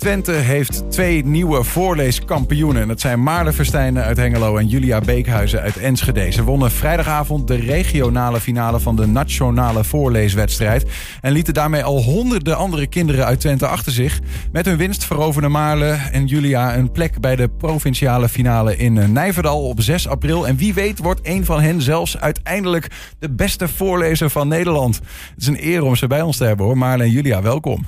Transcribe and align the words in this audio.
Twente 0.00 0.32
heeft 0.32 0.90
twee 0.90 1.24
nieuwe 1.24 1.64
voorleeskampioenen. 1.64 2.88
Dat 2.88 3.00
zijn 3.00 3.22
Maarle 3.22 3.52
Verstijnen 3.52 4.04
uit 4.04 4.16
Hengelo 4.16 4.56
en 4.56 4.66
Julia 4.66 5.00
Beekhuizen 5.00 5.60
uit 5.60 5.76
Enschede. 5.76 6.32
Ze 6.32 6.44
wonnen 6.44 6.70
vrijdagavond 6.70 7.48
de 7.48 7.54
regionale 7.54 8.40
finale 8.40 8.80
van 8.80 8.96
de 8.96 9.06
nationale 9.06 9.84
voorleeswedstrijd. 9.84 10.90
En 11.20 11.32
lieten 11.32 11.54
daarmee 11.54 11.84
al 11.84 12.02
honderden 12.02 12.56
andere 12.56 12.86
kinderen 12.86 13.26
uit 13.26 13.40
Twente 13.40 13.66
achter 13.66 13.92
zich. 13.92 14.20
Met 14.52 14.66
hun 14.66 14.76
winst 14.76 15.04
veroverden 15.04 15.50
Maarle 15.50 15.98
en 16.12 16.26
Julia 16.26 16.76
een 16.76 16.92
plek 16.92 17.20
bij 17.20 17.36
de 17.36 17.48
provinciale 17.48 18.28
finale 18.28 18.76
in 18.76 19.12
Nijverdal 19.12 19.68
op 19.68 19.80
6 19.80 20.08
april. 20.08 20.46
En 20.46 20.56
wie 20.56 20.74
weet 20.74 20.98
wordt 20.98 21.20
een 21.22 21.44
van 21.44 21.60
hen 21.60 21.82
zelfs 21.82 22.18
uiteindelijk 22.18 22.86
de 23.18 23.30
beste 23.30 23.68
voorlezer 23.68 24.30
van 24.30 24.48
Nederland. 24.48 24.94
Het 24.94 25.40
is 25.40 25.46
een 25.46 25.66
eer 25.66 25.82
om 25.82 25.96
ze 25.96 26.06
bij 26.06 26.22
ons 26.22 26.36
te 26.36 26.44
hebben 26.44 26.66
hoor. 26.66 26.78
Maarle 26.78 27.02
en 27.02 27.10
Julia, 27.10 27.42
welkom. 27.42 27.86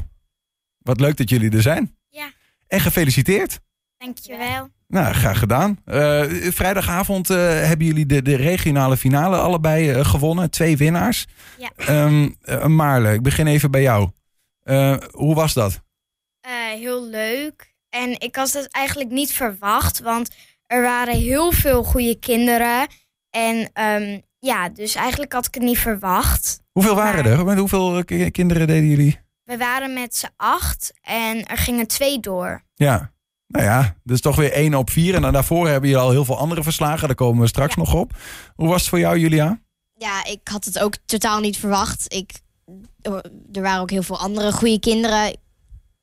Wat 0.79 1.01
leuk 1.01 1.17
dat 1.17 1.31
jullie 1.31 1.51
er 1.51 1.63
zijn. 1.63 2.01
En 2.73 2.81
gefeliciteerd. 2.81 3.61
Dankjewel. 3.97 4.69
Nou, 4.89 5.15
graag 5.15 5.39
gedaan. 5.39 5.79
Uh, 5.87 6.23
vrijdagavond 6.51 7.31
uh, 7.31 7.37
hebben 7.39 7.87
jullie 7.87 8.07
de, 8.07 8.23
de 8.23 8.37
regionale 8.37 8.97
finale 8.97 9.37
allebei 9.37 9.91
uh, 9.91 10.05
gewonnen. 10.05 10.51
Twee 10.51 10.77
winnaars. 10.77 11.27
Ja. 11.59 12.05
Um, 12.05 12.37
Maarle, 12.67 13.13
ik 13.13 13.23
begin 13.23 13.47
even 13.47 13.71
bij 13.71 13.83
jou. 13.83 14.11
hoe 15.11 15.35
was 15.35 15.53
dat? 15.53 15.81
heel 16.79 17.09
leuk. 17.09 17.75
En 17.89 18.21
ik 18.21 18.37
had 18.37 18.53
het 18.53 18.69
eigenlijk 18.71 19.11
niet 19.11 19.33
verwacht, 19.33 20.01
want 20.01 20.31
er 20.67 20.83
waren 20.83 21.15
heel 21.15 21.53
veel 21.53 21.83
goede 21.85 22.19
kinderen. 22.19 22.87
En 23.31 23.71
um, 23.75 24.23
ja, 24.39 24.69
dus 24.69 24.95
eigenlijk 24.95 25.33
had 25.33 25.47
ik 25.47 25.55
het 25.55 25.63
niet 25.63 25.79
verwacht. 25.79 26.61
Hoeveel 26.73 26.95
waren 26.95 27.25
maar... 27.25 27.33
er? 27.33 27.45
Met 27.45 27.59
hoeveel 27.59 28.05
kinderen 28.31 28.67
deden 28.67 28.89
jullie? 28.89 29.22
We 29.53 29.59
waren 29.59 29.93
met 29.93 30.17
z'n 30.17 30.29
acht 30.37 30.93
en 31.03 31.47
er 31.47 31.57
gingen 31.57 31.87
twee 31.87 32.21
door. 32.21 32.63
Ja, 32.75 33.13
nou 33.47 33.65
ja, 33.65 33.97
dus 34.03 34.21
toch 34.21 34.37
weer 34.37 34.53
één 34.53 34.75
op 34.75 34.91
vier. 34.91 35.15
En 35.15 35.23
dan 35.23 35.33
daarvoor 35.33 35.69
hebben 35.69 35.91
je 35.91 35.97
al 35.97 36.11
heel 36.11 36.25
veel 36.25 36.39
andere 36.39 36.63
verslagen. 36.63 37.07
Daar 37.07 37.17
komen 37.17 37.41
we 37.43 37.49
straks 37.49 37.75
nog 37.75 37.95
op. 37.95 38.13
Hoe 38.55 38.69
was 38.69 38.81
het 38.81 38.89
voor 38.89 38.99
jou, 38.99 39.19
Julia? 39.19 39.61
Ja, 39.95 40.25
ik 40.25 40.41
had 40.45 40.65
het 40.65 40.79
ook 40.79 40.97
totaal 41.07 41.41
niet 41.41 41.57
verwacht. 41.57 42.15
Ik, 42.15 42.33
er 43.53 43.63
waren 43.63 43.81
ook 43.81 43.91
heel 43.91 44.03
veel 44.03 44.19
andere 44.19 44.53
goede 44.53 44.81
kinderen. 44.81 45.29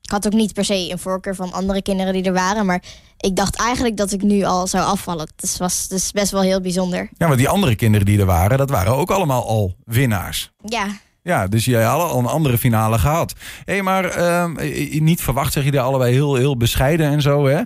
Ik 0.00 0.10
had 0.10 0.26
ook 0.26 0.32
niet 0.32 0.52
per 0.52 0.64
se 0.64 0.90
een 0.90 0.98
voorkeur 0.98 1.34
van 1.34 1.52
andere 1.52 1.82
kinderen 1.82 2.12
die 2.12 2.24
er 2.24 2.32
waren. 2.32 2.66
Maar 2.66 2.82
ik 3.16 3.36
dacht 3.36 3.56
eigenlijk 3.56 3.96
dat 3.96 4.12
ik 4.12 4.22
nu 4.22 4.42
al 4.44 4.66
zou 4.66 4.84
afvallen. 4.84 5.28
Dus 5.36 5.56
was 5.56 5.88
dus 5.88 6.12
best 6.12 6.30
wel 6.30 6.42
heel 6.42 6.60
bijzonder. 6.60 7.08
Ja, 7.18 7.28
maar 7.28 7.36
die 7.36 7.48
andere 7.48 7.76
kinderen 7.76 8.06
die 8.06 8.18
er 8.18 8.26
waren, 8.26 8.58
dat 8.58 8.70
waren 8.70 8.92
ook 8.92 9.10
allemaal 9.10 9.46
al 9.46 9.74
winnaars. 9.84 10.50
Ja. 10.64 10.86
Ja, 11.22 11.46
dus 11.46 11.64
jij 11.64 11.82
had 11.82 12.10
al 12.10 12.18
een 12.18 12.26
andere 12.26 12.58
finale 12.58 12.98
gehad. 12.98 13.34
Hé, 13.64 13.72
hey, 13.72 13.82
maar 13.82 14.18
uh, 14.18 15.00
niet 15.00 15.22
verwacht, 15.22 15.52
zeg 15.52 15.64
je 15.64 15.70
daar 15.70 15.84
allebei 15.84 16.12
heel, 16.12 16.34
heel 16.34 16.56
bescheiden 16.56 17.06
en 17.06 17.22
zo, 17.22 17.46
hè? 17.46 17.62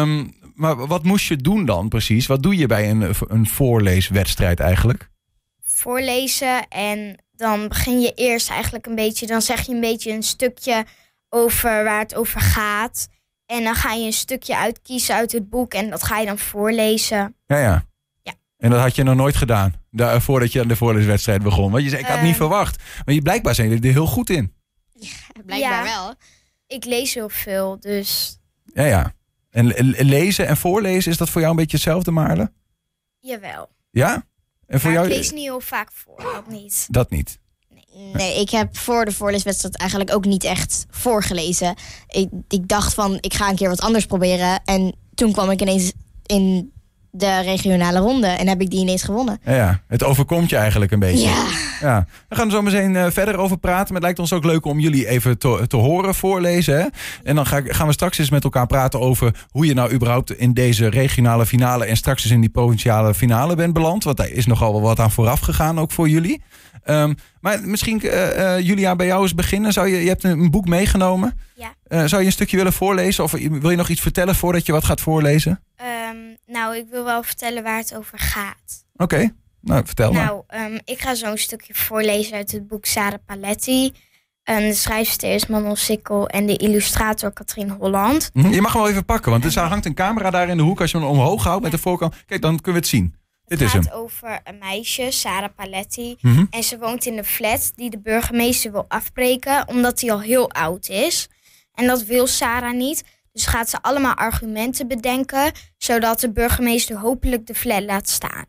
Um, 0.00 0.34
maar 0.54 0.86
wat 0.86 1.04
moest 1.04 1.26
je 1.26 1.36
doen 1.36 1.64
dan 1.64 1.88
precies? 1.88 2.26
Wat 2.26 2.42
doe 2.42 2.56
je 2.56 2.66
bij 2.66 2.90
een, 2.90 3.14
een 3.28 3.46
voorleeswedstrijd 3.46 4.60
eigenlijk? 4.60 5.10
Voorlezen 5.64 6.68
en 6.68 7.16
dan 7.32 7.68
begin 7.68 8.00
je 8.00 8.12
eerst 8.14 8.50
eigenlijk 8.50 8.86
een 8.86 8.94
beetje... 8.94 9.26
dan 9.26 9.42
zeg 9.42 9.66
je 9.66 9.74
een 9.74 9.80
beetje 9.80 10.12
een 10.12 10.22
stukje 10.22 10.84
over 11.28 11.84
waar 11.84 12.00
het 12.00 12.14
over 12.14 12.40
gaat... 12.40 13.08
En 13.46 13.64
dan 13.64 13.74
ga 13.74 13.92
je 13.92 14.06
een 14.06 14.12
stukje 14.12 14.56
uitkiezen 14.56 15.14
uit 15.14 15.32
het 15.32 15.50
boek 15.50 15.74
en 15.74 15.90
dat 15.90 16.02
ga 16.02 16.18
je 16.18 16.26
dan 16.26 16.38
voorlezen. 16.38 17.36
Ja, 17.46 17.58
ja. 17.58 17.84
Ja. 18.22 18.32
En 18.58 18.70
dat 18.70 18.80
had 18.80 18.96
je 18.96 19.02
nog 19.02 19.14
nooit 19.14 19.36
gedaan? 19.36 19.81
Daar, 19.94 20.22
voordat 20.22 20.52
je 20.52 20.60
aan 20.60 20.68
de 20.68 20.76
voorleeswedstrijd 20.76 21.42
begon. 21.42 21.70
Want 21.70 21.82
je 21.82 21.88
zei, 21.88 22.00
ik 22.00 22.06
had 22.06 22.16
het 22.16 22.24
niet 22.24 22.34
Ehm. 22.34 22.40
verwacht. 22.40 22.82
Maar 23.04 23.14
je, 23.14 23.22
blijkbaar 23.22 23.54
zijn 23.54 23.68
jullie 23.68 23.84
er 23.86 23.92
heel 23.92 24.06
goed 24.06 24.30
in. 24.30 24.54
Blijkbaar 25.46 25.58
Ja. 25.58 25.82
wel. 25.84 26.14
Ik 26.66 26.84
lees 26.84 27.14
heel 27.14 27.28
veel, 27.28 27.80
dus 27.80 28.38
Ja, 28.74 28.84
ja. 28.84 29.12
En 29.50 29.66
le- 29.66 29.94
lezen 29.98 30.46
en 30.46 30.56
voorlezen, 30.56 31.10
is 31.10 31.16
dat 31.16 31.30
voor 31.30 31.40
jou 31.40 31.52
een 31.52 31.58
beetje 31.60 31.76
hetzelfde, 31.76 32.10
Maarle? 32.10 32.52
jawel. 33.20 33.68
Ja? 33.90 34.26
En 34.66 34.80
voor 34.80 34.90
maar 34.90 35.00
jou? 35.00 35.12
ik 35.12 35.16
lees 35.18 35.32
niet 35.32 35.42
heel 35.42 35.60
vaak 35.60 35.92
voor, 35.92 36.22
dat 36.32 36.48
niet. 36.48 36.86
Dat 36.90 37.10
niet. 37.10 37.40
Nee, 38.12 38.40
ik 38.40 38.50
heb 38.50 38.76
voor 38.76 39.04
de 39.04 39.12
voorleeswedstrijd 39.12 39.76
eigenlijk 39.76 40.14
ook 40.14 40.24
niet 40.24 40.44
echt 40.44 40.86
voorgelezen. 40.90 41.74
Ik, 42.08 42.28
ik 42.48 42.68
dacht 42.68 42.94
van, 42.94 43.18
ik 43.20 43.34
ga 43.34 43.48
een 43.48 43.56
keer 43.56 43.68
wat 43.68 43.80
anders 43.80 44.06
proberen. 44.06 44.60
En 44.64 44.94
toen 45.14 45.32
kwam 45.32 45.50
ik 45.50 45.60
ineens 45.60 45.92
in 46.26 46.72
de 47.14 47.40
regionale 47.42 47.98
ronde 47.98 48.26
en 48.26 48.48
heb 48.48 48.60
ik 48.60 48.70
die 48.70 48.80
ineens 48.80 49.02
gewonnen. 49.02 49.38
Ja, 49.44 49.54
ja. 49.54 49.80
Het 49.88 50.04
overkomt 50.04 50.50
je 50.50 50.56
eigenlijk 50.56 50.92
een 50.92 50.98
beetje. 50.98 51.28
Ja. 51.28 51.44
Ja, 51.80 52.06
we 52.28 52.34
gaan 52.36 52.46
er 52.46 52.52
zo 52.52 52.62
meteen 52.62 52.96
eh, 52.96 53.06
verder 53.10 53.36
over 53.36 53.58
praten. 53.58 53.84
Maar 53.86 53.94
het 53.94 54.02
lijkt 54.02 54.18
ons 54.18 54.32
ook 54.32 54.44
leuk 54.44 54.64
om 54.64 54.78
jullie 54.80 55.08
even 55.08 55.38
te, 55.38 55.64
te 55.66 55.76
horen 55.76 56.14
voorlezen. 56.14 56.74
Hè? 56.80 56.86
En 57.22 57.34
dan 57.34 57.46
ga, 57.46 57.56
ik- 57.56 57.72
gaan 57.72 57.86
we 57.86 57.92
straks 57.92 58.18
eens 58.18 58.30
met 58.30 58.44
elkaar 58.44 58.66
praten 58.66 59.00
over 59.00 59.44
hoe 59.50 59.66
je 59.66 59.74
nou 59.74 59.92
überhaupt 59.92 60.32
in 60.38 60.52
deze 60.52 60.86
regionale 60.88 61.46
finale 61.46 61.84
en 61.84 61.96
straks 61.96 62.22
eens 62.24 62.32
in 62.32 62.40
die 62.40 62.50
provinciale 62.50 63.14
finale 63.14 63.54
bent 63.56 63.72
beland. 63.72 64.04
Want 64.04 64.16
daar 64.16 64.28
is 64.30 64.46
nogal 64.46 64.72
wel 64.72 64.80
wat 64.80 64.98
aan 65.00 65.10
vooraf 65.10 65.40
gegaan, 65.40 65.80
ook 65.80 65.90
voor 65.92 66.08
jullie. 66.08 66.42
Ehm, 66.84 67.14
maar 67.40 67.60
misschien, 67.62 68.00
eh, 68.02 68.54
eh, 68.56 68.64
Julia, 68.66 68.96
bij 68.96 69.06
jou 69.06 69.22
eens 69.22 69.34
beginnen. 69.34 69.72
Zou 69.72 69.88
je, 69.88 70.02
je 70.02 70.08
hebt 70.08 70.24
een, 70.24 70.38
een 70.40 70.50
boek 70.50 70.66
meegenomen. 70.68 71.38
Ja. 71.54 71.72
Eh, 71.86 72.04
zou 72.04 72.20
je 72.20 72.26
een 72.26 72.32
stukje 72.32 72.56
willen 72.56 72.72
voorlezen? 72.72 73.24
Of 73.24 73.32
wil 73.50 73.70
je 73.70 73.76
nog 73.76 73.88
iets 73.88 74.00
vertellen 74.00 74.34
voordat 74.34 74.66
je 74.66 74.72
wat 74.72 74.84
gaat 74.84 75.00
voorlezen? 75.00 75.60
Ehm, 76.52 76.60
nou, 76.60 76.76
ik 76.76 76.86
wil 76.90 77.04
wel 77.04 77.22
vertellen 77.22 77.62
waar 77.62 77.78
het 77.78 77.94
over 77.96 78.18
gaat. 78.18 78.84
Oké, 78.96 79.34
nou 79.60 79.82
vertel 79.86 80.12
maar. 80.12 80.24
Nou, 80.24 80.42
ehm, 80.46 80.78
ik 80.84 81.00
ga 81.00 81.14
zo'n 81.14 81.36
stukje 81.36 81.74
voorlezen 81.74 82.36
uit 82.36 82.52
het 82.52 82.66
boek 82.68 82.84
Sarah 82.84 83.18
Paletti. 83.26 83.92
En 84.42 84.68
de 84.68 84.74
schrijfster 84.74 85.34
is 85.34 85.46
Manon 85.46 85.76
Sikkel 85.76 86.28
en 86.28 86.46
de 86.46 86.56
illustrator 86.56 87.32
Katrien 87.32 87.70
Holland. 87.70 88.30
Mhm, 88.32 88.52
Je 88.52 88.60
mag 88.60 88.72
hem 88.72 88.82
wel 88.82 88.90
even 88.90 89.04
pakken, 89.04 89.30
want 89.30 89.44
er 89.44 89.60
hangt 89.60 89.86
een 89.86 89.94
camera 89.94 90.30
daar 90.30 90.48
in 90.48 90.56
de 90.56 90.62
hoek. 90.62 90.80
Als 90.80 90.90
je 90.90 90.98
hem 90.98 91.06
omhoog 91.06 91.44
houdt 91.44 91.62
met 91.62 91.70
de 91.70 91.78
voorkant. 91.78 92.14
Kijk, 92.26 92.42
dan 92.42 92.54
kunnen 92.60 92.72
we 92.72 92.78
het 92.78 92.86
zien. 92.88 93.14
Dit 93.44 93.58
Het 93.58 93.68
is 93.68 93.72
hem. 93.74 93.82
gaat 93.82 93.92
over 93.92 94.40
een 94.44 94.58
meisje, 94.58 95.10
Sarah 95.10 95.54
Paletti. 95.56 96.16
Mhm. 96.20 96.44
En 96.50 96.62
ze 96.62 96.78
woont 96.78 97.06
in 97.06 97.18
een 97.18 97.24
flat 97.24 97.72
die 97.76 97.90
de 97.90 97.98
burgemeester 97.98 98.72
wil 98.72 98.84
afbreken, 98.88 99.68
omdat 99.68 100.00
hij 100.00 100.10
al 100.12 100.20
heel 100.20 100.50
oud 100.50 100.88
is. 100.88 101.28
En 101.74 101.86
dat 101.86 102.04
wil 102.04 102.26
Sarah 102.26 102.74
niet. 102.74 103.04
Dus 103.32 103.46
gaat 103.46 103.70
ze 103.70 103.82
allemaal 103.82 104.14
argumenten 104.14 104.88
bedenken, 104.88 105.52
zodat 105.78 106.20
de 106.20 106.32
burgemeester 106.32 106.96
hopelijk 106.96 107.46
de 107.46 107.54
flat 107.54 107.82
laat 107.82 108.08
staan. 108.08 108.44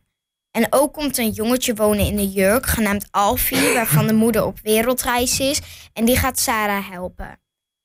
En 0.51 0.67
ook 0.69 0.93
komt 0.93 1.17
een 1.17 1.29
jongetje 1.29 1.73
wonen 1.73 2.05
in 2.05 2.15
de 2.15 2.29
jurk, 2.29 2.65
genaamd 2.65 3.07
Alfie, 3.11 3.73
waarvan 3.77 4.07
de 4.07 4.13
moeder 4.13 4.45
op 4.45 4.59
wereldreis 4.59 5.39
is. 5.39 5.61
En 5.93 6.05
die 6.05 6.17
gaat 6.17 6.39
Sarah 6.39 6.89
helpen. 6.89 7.41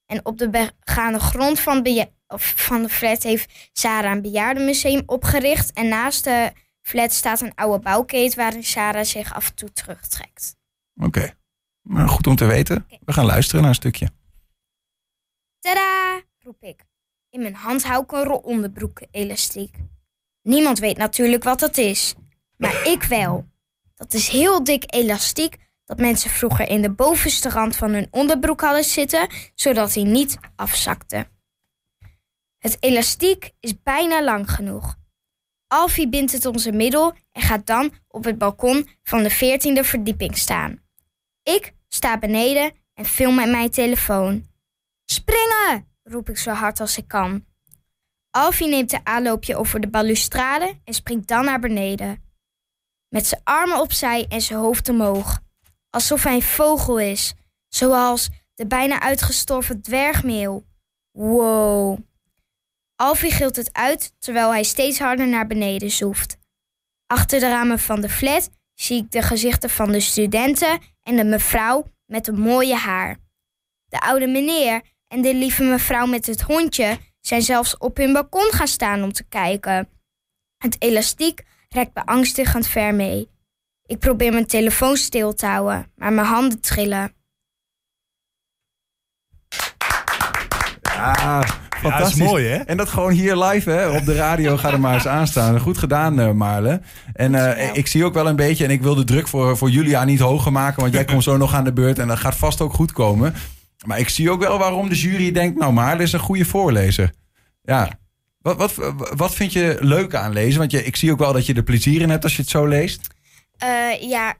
En 0.07 0.25
op 0.25 0.39
de 0.39 0.51
begaande 0.51 1.19
grond 1.19 1.61
van, 1.61 2.07
of 2.27 2.53
van 2.57 2.83
de 2.83 2.89
flat 2.89 3.23
heeft 3.23 3.69
Sarah 3.73 4.13
een 4.13 4.23
bejaardenmuseum 4.23 5.03
opgericht. 5.07 5.73
En 5.73 5.89
naast 5.89 6.25
de 6.25 6.53
flat 6.83 7.13
staat 7.13 7.41
een 7.41 7.55
oude 7.55 7.83
bouwkeet 7.83 8.35
waarin 8.35 8.65
Sarah 8.65 9.05
zich 9.05 9.35
af 9.35 9.49
en 9.49 9.55
toe 9.55 9.73
terugtrekt. 9.73 10.57
Oké. 11.01 11.37
Nou, 11.83 12.09
goed 12.09 12.27
om 12.27 12.37
te 12.37 12.45
weten. 12.45 12.87
We 13.05 13.13
gaan 13.13 13.27
luisteren 13.27 13.61
naar 13.61 13.71
een 13.71 13.77
stukje. 13.77 14.11
Tada! 15.61 16.23
roep 16.49 16.63
ik. 16.63 16.88
In 17.31 17.41
mijn 17.43 17.55
hand 17.55 17.85
hou 17.85 18.03
ik 18.03 18.13
een 18.13 18.25
rol 18.25 18.63
elastiek. 19.11 19.77
Niemand 20.43 20.79
weet 20.79 20.97
natuurlijk 20.97 21.45
wat 21.45 21.61
dat 21.61 21.77
is, 21.77 22.15
maar 22.57 22.87
ik 22.87 23.03
wel. 23.03 23.47
Dat 23.95 24.15
is 24.15 24.29
heel 24.29 24.65
dik 24.65 24.95
elastiek 24.95 25.57
dat 25.85 25.99
mensen 25.99 26.31
vroeger 26.31 26.69
in 26.69 26.83
de 26.83 26.91
bovenste 26.91 27.49
rand 27.49 27.77
van 27.77 27.93
hun 27.93 28.09
onderbroek 28.11 28.61
hadden 28.61 28.85
zitten, 28.85 29.29
zodat 29.55 29.95
hij 29.95 30.03
niet 30.03 30.39
afzakte. 30.57 31.29
Het 32.59 32.77
elastiek 32.81 33.51
is 33.61 33.83
bijna 33.83 34.25
lang 34.25 34.51
genoeg. 34.51 34.97
Alfie 35.67 36.09
bindt 36.09 36.33
het 36.33 36.47
om 36.47 36.59
zijn 36.59 36.77
middel 36.77 37.15
en 37.33 37.43
gaat 37.43 37.67
dan 37.67 37.93
op 38.09 38.25
het 38.25 38.39
balkon 38.39 38.89
van 39.03 39.23
de 39.23 39.31
veertiende 39.31 39.85
verdieping 39.85 40.37
staan. 40.37 40.83
Ik 41.43 41.75
sta 41.89 42.19
beneden 42.19 42.73
en 42.95 43.05
film 43.05 43.35
met 43.35 43.51
mijn 43.51 43.71
telefoon. 43.71 44.47
Springen! 45.05 45.88
Roep 46.11 46.29
ik 46.29 46.39
zo 46.39 46.51
hard 46.51 46.81
als 46.81 46.97
ik 46.97 47.09
kan. 47.09 47.47
Alfie 48.31 48.69
neemt 48.69 48.93
een 48.93 49.07
aanloopje 49.07 49.57
over 49.57 49.81
de 49.81 49.89
balustrade 49.89 50.81
en 50.85 50.95
springt 50.95 51.29
dan 51.29 51.45
naar 51.45 51.61
beneden. 51.61 52.23
Met 53.09 53.27
zijn 53.27 53.41
armen 53.45 53.81
opzij 53.81 54.27
en 54.29 54.41
zijn 54.41 54.59
hoofd 54.59 54.89
omhoog. 54.89 55.41
Alsof 55.91 56.23
hij 56.23 56.35
een 56.35 56.43
vogel 56.43 56.99
is, 56.99 57.35
zoals 57.69 58.29
de 58.55 58.67
bijna 58.67 59.01
uitgestorven 59.01 59.83
dwergmeeuw. 59.83 60.65
Wow. 61.11 61.99
Alfie 62.95 63.31
gilt 63.31 63.57
het 63.57 63.73
uit 63.73 64.15
terwijl 64.19 64.51
hij 64.51 64.63
steeds 64.63 64.99
harder 64.99 65.29
naar 65.29 65.47
beneden 65.47 65.91
zoeft. 65.91 66.37
Achter 67.07 67.41
de 67.41 67.49
ramen 67.49 67.79
van 67.79 68.01
de 68.01 68.09
flat 68.09 68.51
zie 68.75 69.03
ik 69.03 69.11
de 69.11 69.23
gezichten 69.23 69.71
van 69.71 69.93
de 69.93 70.01
studenten 70.01 70.81
en 71.03 71.17
de 71.17 71.25
mevrouw 71.25 71.85
met 72.07 72.27
het 72.27 72.37
mooie 72.39 72.75
haar. 72.75 73.17
De 73.85 74.01
oude 74.01 74.27
meneer 74.27 74.83
en 75.09 75.23
de 75.23 75.35
lieve 75.35 75.63
mevrouw 75.63 76.07
met 76.07 76.27
het 76.27 76.43
hondje 76.43 76.99
zijn 77.21 77.43
zelfs 77.43 77.77
op 77.77 77.97
hun 77.97 78.13
balkon 78.13 78.53
gaan 78.53 78.69
staan 78.69 79.03
om 79.03 79.13
te 79.13 79.25
kijken. 79.29 79.89
Het 80.57 80.77
elastiek 80.79 81.43
rekt 81.69 81.93
beangstigend 81.93 82.67
ver 82.67 82.95
mee. 82.95 83.29
Ik 83.87 83.99
probeer 83.99 84.33
mijn 84.33 84.47
telefoon 84.47 84.97
stil 84.97 85.35
te 85.35 85.47
houden, 85.47 85.93
maar 85.97 86.13
mijn 86.13 86.27
handen 86.27 86.61
trillen. 86.61 87.13
Ah, 90.83 91.43
fantastisch. 91.71 92.21
is 92.21 92.27
mooi, 92.27 92.47
hè? 92.47 92.57
En 92.57 92.77
dat 92.77 92.89
gewoon 92.89 93.11
hier 93.11 93.37
live 93.37 93.71
hè, 93.71 93.89
op 93.89 94.05
de 94.05 94.15
radio 94.15 94.57
gaat 94.57 94.73
er 94.73 94.81
maar 94.81 94.95
eens 94.95 95.07
aanstaan. 95.07 95.61
Goed 95.61 95.79
gedaan, 95.79 96.21
uh, 96.21 96.31
Maarle. 96.31 96.81
En 97.13 97.33
uh, 97.33 97.77
ik 97.77 97.87
zie 97.87 98.05
ook 98.05 98.15
wel 98.15 98.27
een 98.29 98.37
beetje, 98.37 98.65
en 98.65 98.71
ik 98.71 98.83
wil 98.83 98.95
de 98.95 99.05
druk 99.05 99.29
voor, 99.29 99.57
voor 99.57 99.71
Julia 99.71 100.05
niet 100.05 100.21
hoger 100.21 100.53
maken, 100.53 100.81
want 100.81 100.93
jij 100.95 101.05
komt 101.05 101.23
zo 101.23 101.37
nog 101.37 101.55
aan 101.55 101.65
de 101.65 101.73
beurt 101.73 101.99
en 101.99 102.09
dat 102.09 102.19
gaat 102.19 102.37
vast 102.37 102.61
ook 102.61 102.73
goed 102.73 102.93
komen. 102.93 103.35
Maar 103.87 103.99
ik 103.99 104.09
zie 104.09 104.31
ook 104.31 104.41
wel 104.41 104.59
waarom 104.59 104.89
de 104.89 104.95
jury 104.95 105.33
denkt, 105.33 105.59
nou 105.59 105.73
Maarle 105.73 106.03
is 106.03 106.13
een 106.13 106.19
goede 106.19 106.45
voorlezer. 106.45 107.13
Ja. 107.63 107.99
Wat, 108.39 108.57
wat, 108.57 108.75
wat 109.17 109.35
vind 109.35 109.53
je 109.53 109.77
leuk 109.81 110.15
aan 110.15 110.33
lezen? 110.33 110.59
Want 110.59 110.71
je, 110.71 110.85
ik 110.85 110.97
zie 110.97 111.13
ook 111.13 111.19
wel 111.19 111.33
dat 111.33 111.47
je 111.47 111.55
er 111.55 111.63
plezier 111.63 112.01
in 112.01 112.11
hebt 112.11 112.25
als 112.25 112.37
je 112.37 112.43
het 112.43 112.51
zo 112.51 112.67
leest. 112.67 113.07
Uh, 113.65 114.11
ja, 114.11 114.37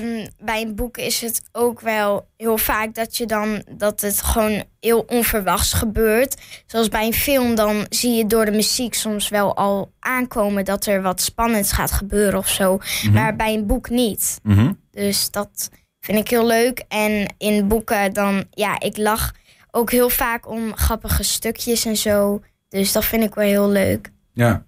um, 0.00 0.28
bij 0.38 0.62
een 0.62 0.74
boek 0.74 0.96
is 0.96 1.20
het 1.20 1.42
ook 1.52 1.80
wel 1.80 2.28
heel 2.36 2.58
vaak 2.58 2.94
dat 2.94 3.16
je 3.16 3.26
dan 3.26 3.62
dat 3.70 4.00
het 4.00 4.22
gewoon 4.22 4.64
heel 4.80 5.00
onverwachts 5.00 5.72
gebeurt. 5.72 6.36
Zoals 6.66 6.88
bij 6.88 7.06
een 7.06 7.14
film, 7.14 7.54
dan 7.54 7.86
zie 7.88 8.12
je 8.12 8.26
door 8.26 8.44
de 8.44 8.50
muziek 8.50 8.94
soms 8.94 9.28
wel 9.28 9.56
al 9.56 9.92
aankomen 9.98 10.64
dat 10.64 10.86
er 10.86 11.02
wat 11.02 11.20
spannends 11.20 11.72
gaat 11.72 11.92
gebeuren 11.92 12.38
of 12.38 12.48
zo. 12.48 12.76
Mm-hmm. 12.76 13.12
Maar 13.12 13.36
bij 13.36 13.54
een 13.54 13.66
boek 13.66 13.90
niet. 13.90 14.38
Mm-hmm. 14.42 14.80
Dus 14.90 15.30
dat 15.30 15.70
vind 16.08 16.20
ik 16.20 16.30
heel 16.30 16.46
leuk. 16.46 16.84
En 16.88 17.34
in 17.38 17.68
boeken 17.68 18.12
dan, 18.12 18.44
ja, 18.50 18.80
ik 18.80 18.96
lach 18.96 19.34
ook 19.70 19.90
heel 19.90 20.10
vaak 20.10 20.48
om 20.48 20.76
grappige 20.76 21.22
stukjes 21.22 21.84
en 21.84 21.96
zo. 21.96 22.40
Dus 22.68 22.92
dat 22.92 23.04
vind 23.04 23.22
ik 23.22 23.34
wel 23.34 23.46
heel 23.46 23.68
leuk. 23.68 24.12
Ja. 24.32 24.66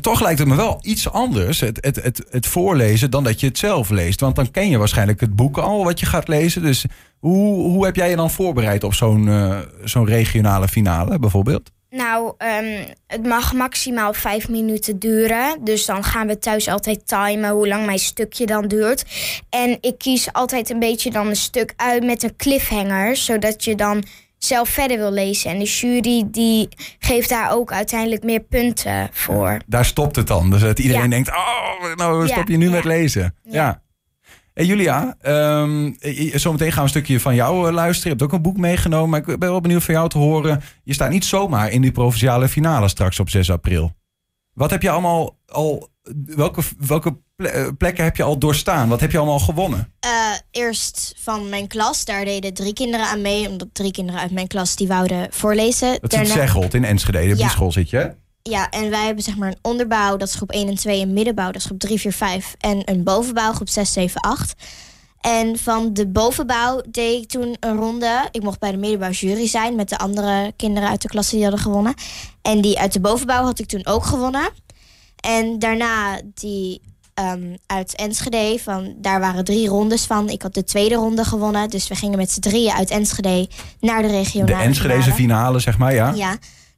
Toch 0.00 0.20
lijkt 0.20 0.38
het 0.38 0.48
me 0.48 0.54
wel 0.54 0.78
iets 0.82 1.10
anders, 1.10 1.60
het, 1.60 1.78
het, 1.80 2.02
het, 2.02 2.24
het 2.30 2.46
voorlezen, 2.46 3.10
dan 3.10 3.24
dat 3.24 3.40
je 3.40 3.46
het 3.46 3.58
zelf 3.58 3.90
leest. 3.90 4.20
Want 4.20 4.36
dan 4.36 4.50
ken 4.50 4.68
je 4.68 4.78
waarschijnlijk 4.78 5.20
het 5.20 5.36
boek 5.36 5.58
al 5.58 5.84
wat 5.84 6.00
je 6.00 6.06
gaat 6.06 6.28
lezen. 6.28 6.62
Dus 6.62 6.84
hoe, 7.18 7.70
hoe 7.70 7.84
heb 7.84 7.96
jij 7.96 8.10
je 8.10 8.16
dan 8.16 8.30
voorbereid 8.30 8.84
op 8.84 8.94
zo'n 8.94 9.26
uh, 9.26 9.58
zo'n 9.84 10.06
regionale 10.06 10.68
finale 10.68 11.18
bijvoorbeeld? 11.18 11.70
Nou, 11.96 12.34
um, 12.38 12.84
het 13.06 13.26
mag 13.26 13.52
maximaal 13.52 14.12
vijf 14.12 14.48
minuten 14.48 14.98
duren. 14.98 15.64
Dus 15.64 15.86
dan 15.86 16.04
gaan 16.04 16.26
we 16.26 16.38
thuis 16.38 16.68
altijd 16.68 17.08
timen 17.08 17.50
hoe 17.50 17.68
lang 17.68 17.86
mijn 17.86 17.98
stukje 17.98 18.46
dan 18.46 18.68
duurt. 18.68 19.04
En 19.50 19.78
ik 19.80 19.98
kies 19.98 20.32
altijd 20.32 20.70
een 20.70 20.78
beetje 20.78 21.10
dan 21.10 21.26
een 21.26 21.36
stuk 21.36 21.72
uit 21.76 22.04
met 22.04 22.22
een 22.22 22.36
cliffhanger. 22.36 23.16
Zodat 23.16 23.64
je 23.64 23.74
dan 23.74 24.04
zelf 24.38 24.68
verder 24.68 24.96
wil 24.96 25.12
lezen. 25.12 25.50
En 25.50 25.58
de 25.58 25.64
jury 25.64 26.24
die 26.26 26.68
geeft 26.98 27.28
daar 27.28 27.52
ook 27.52 27.72
uiteindelijk 27.72 28.22
meer 28.22 28.40
punten 28.40 29.08
voor. 29.12 29.60
daar 29.66 29.84
stopt 29.84 30.16
het 30.16 30.26
dan. 30.26 30.50
Dus 30.50 30.60
dat 30.60 30.78
iedereen 30.78 31.10
denkt, 31.10 31.28
oh, 31.28 31.94
nou 31.94 32.28
stop 32.28 32.48
je 32.48 32.56
nu 32.56 32.70
met 32.70 32.84
lezen. 32.84 33.34
Ja. 33.42 33.80
Hey 34.56 34.66
Julia, 34.66 35.16
um, 35.22 35.96
zometeen 36.34 36.68
gaan 36.72 36.76
we 36.76 36.82
een 36.82 36.88
stukje 36.88 37.20
van 37.20 37.34
jou 37.34 37.68
eh, 37.68 37.74
luisteren. 37.74 38.12
Je 38.12 38.18
hebt 38.18 38.22
ook 38.22 38.32
een 38.32 38.42
boek 38.42 38.56
meegenomen. 38.56 39.10
Maar 39.10 39.18
ik 39.20 39.38
ben 39.38 39.50
wel 39.50 39.60
benieuwd 39.60 39.84
van 39.84 39.94
jou 39.94 40.08
te 40.08 40.18
horen. 40.18 40.62
Je 40.84 40.94
staat 40.94 41.10
niet 41.10 41.24
zomaar 41.24 41.70
in 41.70 41.80
die 41.80 41.92
provinciale 41.92 42.48
finale 42.48 42.88
straks 42.88 43.20
op 43.20 43.30
6 43.30 43.50
april. 43.50 43.92
Wat 44.52 44.70
heb 44.70 44.82
je 44.82 44.90
allemaal 44.90 45.38
al. 45.46 45.88
Welke, 46.26 46.62
welke 46.78 47.16
eh, 47.36 47.66
plekken 47.78 48.04
heb 48.04 48.16
je 48.16 48.22
al 48.22 48.38
doorstaan? 48.38 48.88
Wat 48.88 49.00
heb 49.00 49.12
je 49.12 49.18
allemaal 49.18 49.38
gewonnen? 49.38 49.92
Uh, 50.06 50.10
eerst 50.50 51.14
van 51.16 51.48
mijn 51.48 51.66
klas. 51.66 52.04
Daar 52.04 52.24
deden 52.24 52.54
drie 52.54 52.72
kinderen 52.72 53.06
aan 53.06 53.20
mee. 53.20 53.48
Omdat 53.48 53.68
drie 53.72 53.92
kinderen 53.92 54.20
uit 54.20 54.32
mijn 54.32 54.46
klas 54.46 54.76
die 54.76 54.88
wouden 54.88 55.26
voorlezen. 55.30 55.98
Dat 56.00 56.12
is 56.12 56.32
Zeggold 56.32 56.74
in 56.74 56.84
Enschede. 56.84 57.18
De 57.18 57.36
ja. 57.36 57.48
school 57.48 57.72
zit 57.72 57.90
je, 57.90 58.14
Ja, 58.48 58.70
en 58.70 58.90
wij 58.90 59.04
hebben 59.04 59.24
zeg 59.24 59.36
maar 59.36 59.48
een 59.48 59.58
onderbouw. 59.62 60.16
Dat 60.16 60.28
is 60.28 60.34
groep 60.34 60.50
1 60.50 60.68
en 60.68 60.74
2. 60.74 61.00
Een 61.00 61.12
middenbouw. 61.12 61.46
Dat 61.46 61.56
is 61.56 61.64
groep 61.64 61.78
3, 61.78 62.00
4, 62.00 62.12
5. 62.12 62.54
En 62.58 62.82
een 62.84 63.02
bovenbouw. 63.02 63.52
Groep 63.52 63.68
6, 63.68 63.92
7, 63.92 64.20
8. 64.20 64.54
En 65.20 65.58
van 65.58 65.92
de 65.92 66.06
bovenbouw 66.06 66.82
deed 66.90 67.22
ik 67.22 67.28
toen 67.28 67.56
een 67.60 67.76
ronde. 67.76 68.28
Ik 68.30 68.42
mocht 68.42 68.58
bij 68.58 68.70
de 68.70 68.76
middenbouw 68.76 69.10
jury 69.10 69.46
zijn 69.46 69.74
met 69.74 69.88
de 69.88 69.98
andere 69.98 70.52
kinderen 70.56 70.88
uit 70.88 71.02
de 71.02 71.08
klas 71.08 71.30
die 71.30 71.42
hadden 71.42 71.60
gewonnen. 71.60 71.94
En 72.42 72.60
die 72.60 72.78
uit 72.78 72.92
de 72.92 73.00
bovenbouw 73.00 73.44
had 73.44 73.58
ik 73.58 73.66
toen 73.66 73.86
ook 73.86 74.04
gewonnen. 74.04 74.50
En 75.16 75.58
daarna 75.58 76.20
die 76.34 76.80
um, 77.14 77.56
uit 77.66 77.94
Enschede, 77.94 78.58
van, 78.62 78.94
daar 78.96 79.20
waren 79.20 79.44
drie 79.44 79.68
rondes 79.68 80.04
van. 80.04 80.28
Ik 80.28 80.42
had 80.42 80.54
de 80.54 80.64
tweede 80.64 80.94
ronde 80.94 81.24
gewonnen. 81.24 81.70
Dus 81.70 81.88
we 81.88 81.94
gingen 81.94 82.18
met 82.18 82.30
z'n 82.30 82.40
drieën 82.40 82.72
uit 82.72 82.90
Enschede 82.90 83.48
naar 83.80 84.02
de 84.02 84.08
regionale 84.08 84.58
De 84.58 84.62
Enschedeze 84.62 85.12
finale, 85.12 85.58
zeg 85.58 85.78
maar, 85.78 85.94
ja? 85.94 86.12
Ja, 86.14 86.36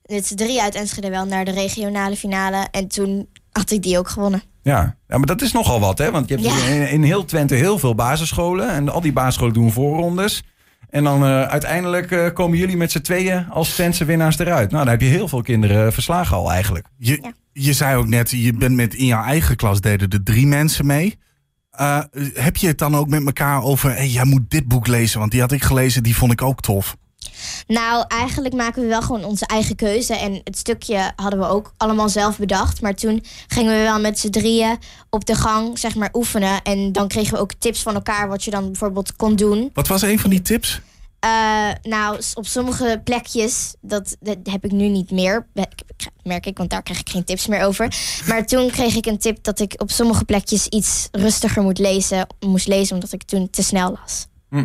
met 0.08 0.26
z'n 0.26 0.34
drieën 0.34 0.60
uit 0.60 0.74
Enschede 0.74 1.10
wel 1.10 1.24
naar 1.24 1.44
de 1.44 1.50
regionale 1.50 2.16
finale. 2.16 2.68
En 2.70 2.88
toen 2.88 3.28
had 3.52 3.70
ik 3.70 3.82
die 3.82 3.98
ook 3.98 4.08
gewonnen. 4.08 4.42
Ja. 4.62 4.96
ja, 5.08 5.16
maar 5.16 5.26
dat 5.26 5.42
is 5.42 5.52
nogal 5.52 5.80
wat, 5.80 5.98
hè? 5.98 6.10
Want 6.10 6.28
je 6.28 6.34
hebt 6.34 6.68
in, 6.68 6.90
in, 6.90 7.02
heel 7.02 7.24
Twente 7.24 7.54
heel 7.54 7.78
veel 7.78 7.94
basisscholen. 7.94 8.70
En 8.70 8.88
al 8.88 9.00
die 9.00 9.12
basisscholen 9.12 9.54
doen 9.54 9.72
voorrondes. 9.72 10.42
En 10.90 11.04
dan 11.04 11.24
uh, 11.24 11.42
uiteindelijk 11.42 12.10
uh, 12.10 12.26
komen 12.32 12.58
jullie 12.58 12.76
met 12.76 12.92
z'n 12.92 13.00
tweeën 13.00 13.50
als 13.50 13.74
Twentse 13.74 14.04
winnaars 14.04 14.38
eruit. 14.38 14.70
Nou, 14.70 14.82
dan 14.84 14.92
heb 14.92 15.00
je 15.00 15.08
heel 15.08 15.28
veel 15.28 15.42
kinderen 15.42 15.92
verslagen 15.92 16.36
al 16.36 16.52
eigenlijk. 16.52 16.86
Je, 16.96 17.18
ja. 17.22 17.32
je 17.52 17.72
zei 17.72 17.96
ook 17.96 18.08
net, 18.08 18.30
je 18.30 18.52
bent 18.52 18.74
met 18.74 18.94
in 18.94 19.06
jouw 19.06 19.24
eigen 19.24 19.56
klas 19.56 19.80
deden 19.80 20.08
er 20.08 20.22
drie 20.22 20.46
mensen 20.46 20.86
mee. 20.86 21.18
Uh, 21.80 22.02
heb 22.34 22.56
je 22.56 22.66
het 22.66 22.78
dan 22.78 22.96
ook 22.96 23.08
met 23.08 23.26
elkaar 23.26 23.62
over, 23.62 23.94
hey, 23.94 24.08
jij 24.08 24.24
moet 24.24 24.50
dit 24.50 24.68
boek 24.68 24.86
lezen, 24.86 25.18
want 25.18 25.30
die 25.30 25.40
had 25.40 25.52
ik 25.52 25.62
gelezen, 25.62 26.02
die 26.02 26.16
vond 26.16 26.32
ik 26.32 26.42
ook 26.42 26.60
tof. 26.60 26.96
Nou, 27.66 28.04
eigenlijk 28.08 28.54
maken 28.54 28.82
we 28.82 28.88
wel 28.88 29.02
gewoon 29.02 29.24
onze 29.24 29.46
eigen 29.46 29.76
keuze. 29.76 30.14
En 30.14 30.40
het 30.44 30.58
stukje 30.58 31.12
hadden 31.16 31.38
we 31.38 31.46
ook 31.46 31.72
allemaal 31.76 32.08
zelf 32.08 32.38
bedacht. 32.38 32.80
Maar 32.80 32.94
toen 32.94 33.24
gingen 33.46 33.72
we 33.72 33.82
wel 33.82 34.00
met 34.00 34.18
z'n 34.18 34.30
drieën 34.30 34.78
op 35.10 35.26
de 35.26 35.34
gang, 35.34 35.78
zeg 35.78 35.94
maar, 35.94 36.10
oefenen. 36.12 36.62
En 36.62 36.92
dan 36.92 37.08
kregen 37.08 37.34
we 37.34 37.40
ook 37.40 37.52
tips 37.58 37.82
van 37.82 37.94
elkaar 37.94 38.28
wat 38.28 38.44
je 38.44 38.50
dan 38.50 38.64
bijvoorbeeld 38.64 39.16
kon 39.16 39.36
doen. 39.36 39.70
Wat 39.74 39.88
was 39.88 40.02
een 40.02 40.18
van 40.18 40.30
die 40.30 40.42
tips? 40.42 40.80
Uh, 41.24 41.70
nou, 41.82 42.20
op 42.34 42.46
sommige 42.46 43.00
plekjes, 43.04 43.74
dat, 43.80 44.16
dat, 44.20 44.36
heb 44.42 44.64
ik 44.64 44.72
nu 44.72 44.88
niet 44.88 45.10
meer, 45.10 45.46
merk 46.22 46.46
ik, 46.46 46.58
want 46.58 46.70
daar 46.70 46.82
krijg 46.82 47.00
ik 47.00 47.08
geen 47.08 47.24
tips 47.24 47.46
meer 47.46 47.62
over. 47.62 47.94
Maar 48.26 48.46
toen 48.46 48.70
kreeg 48.70 48.94
ik 48.94 49.06
een 49.06 49.18
tip 49.18 49.44
dat 49.44 49.60
ik 49.60 49.74
op 49.76 49.90
sommige 49.90 50.24
plekjes 50.24 50.66
iets 50.66 51.08
rustiger 51.12 51.62
moet 51.62 51.78
lezen, 51.78 52.26
moest 52.40 52.66
lezen, 52.66 52.94
omdat 52.94 53.12
ik 53.12 53.22
toen 53.22 53.50
te 53.50 53.62
snel 53.62 53.98
las. 54.00 54.26
Hm. 54.48 54.64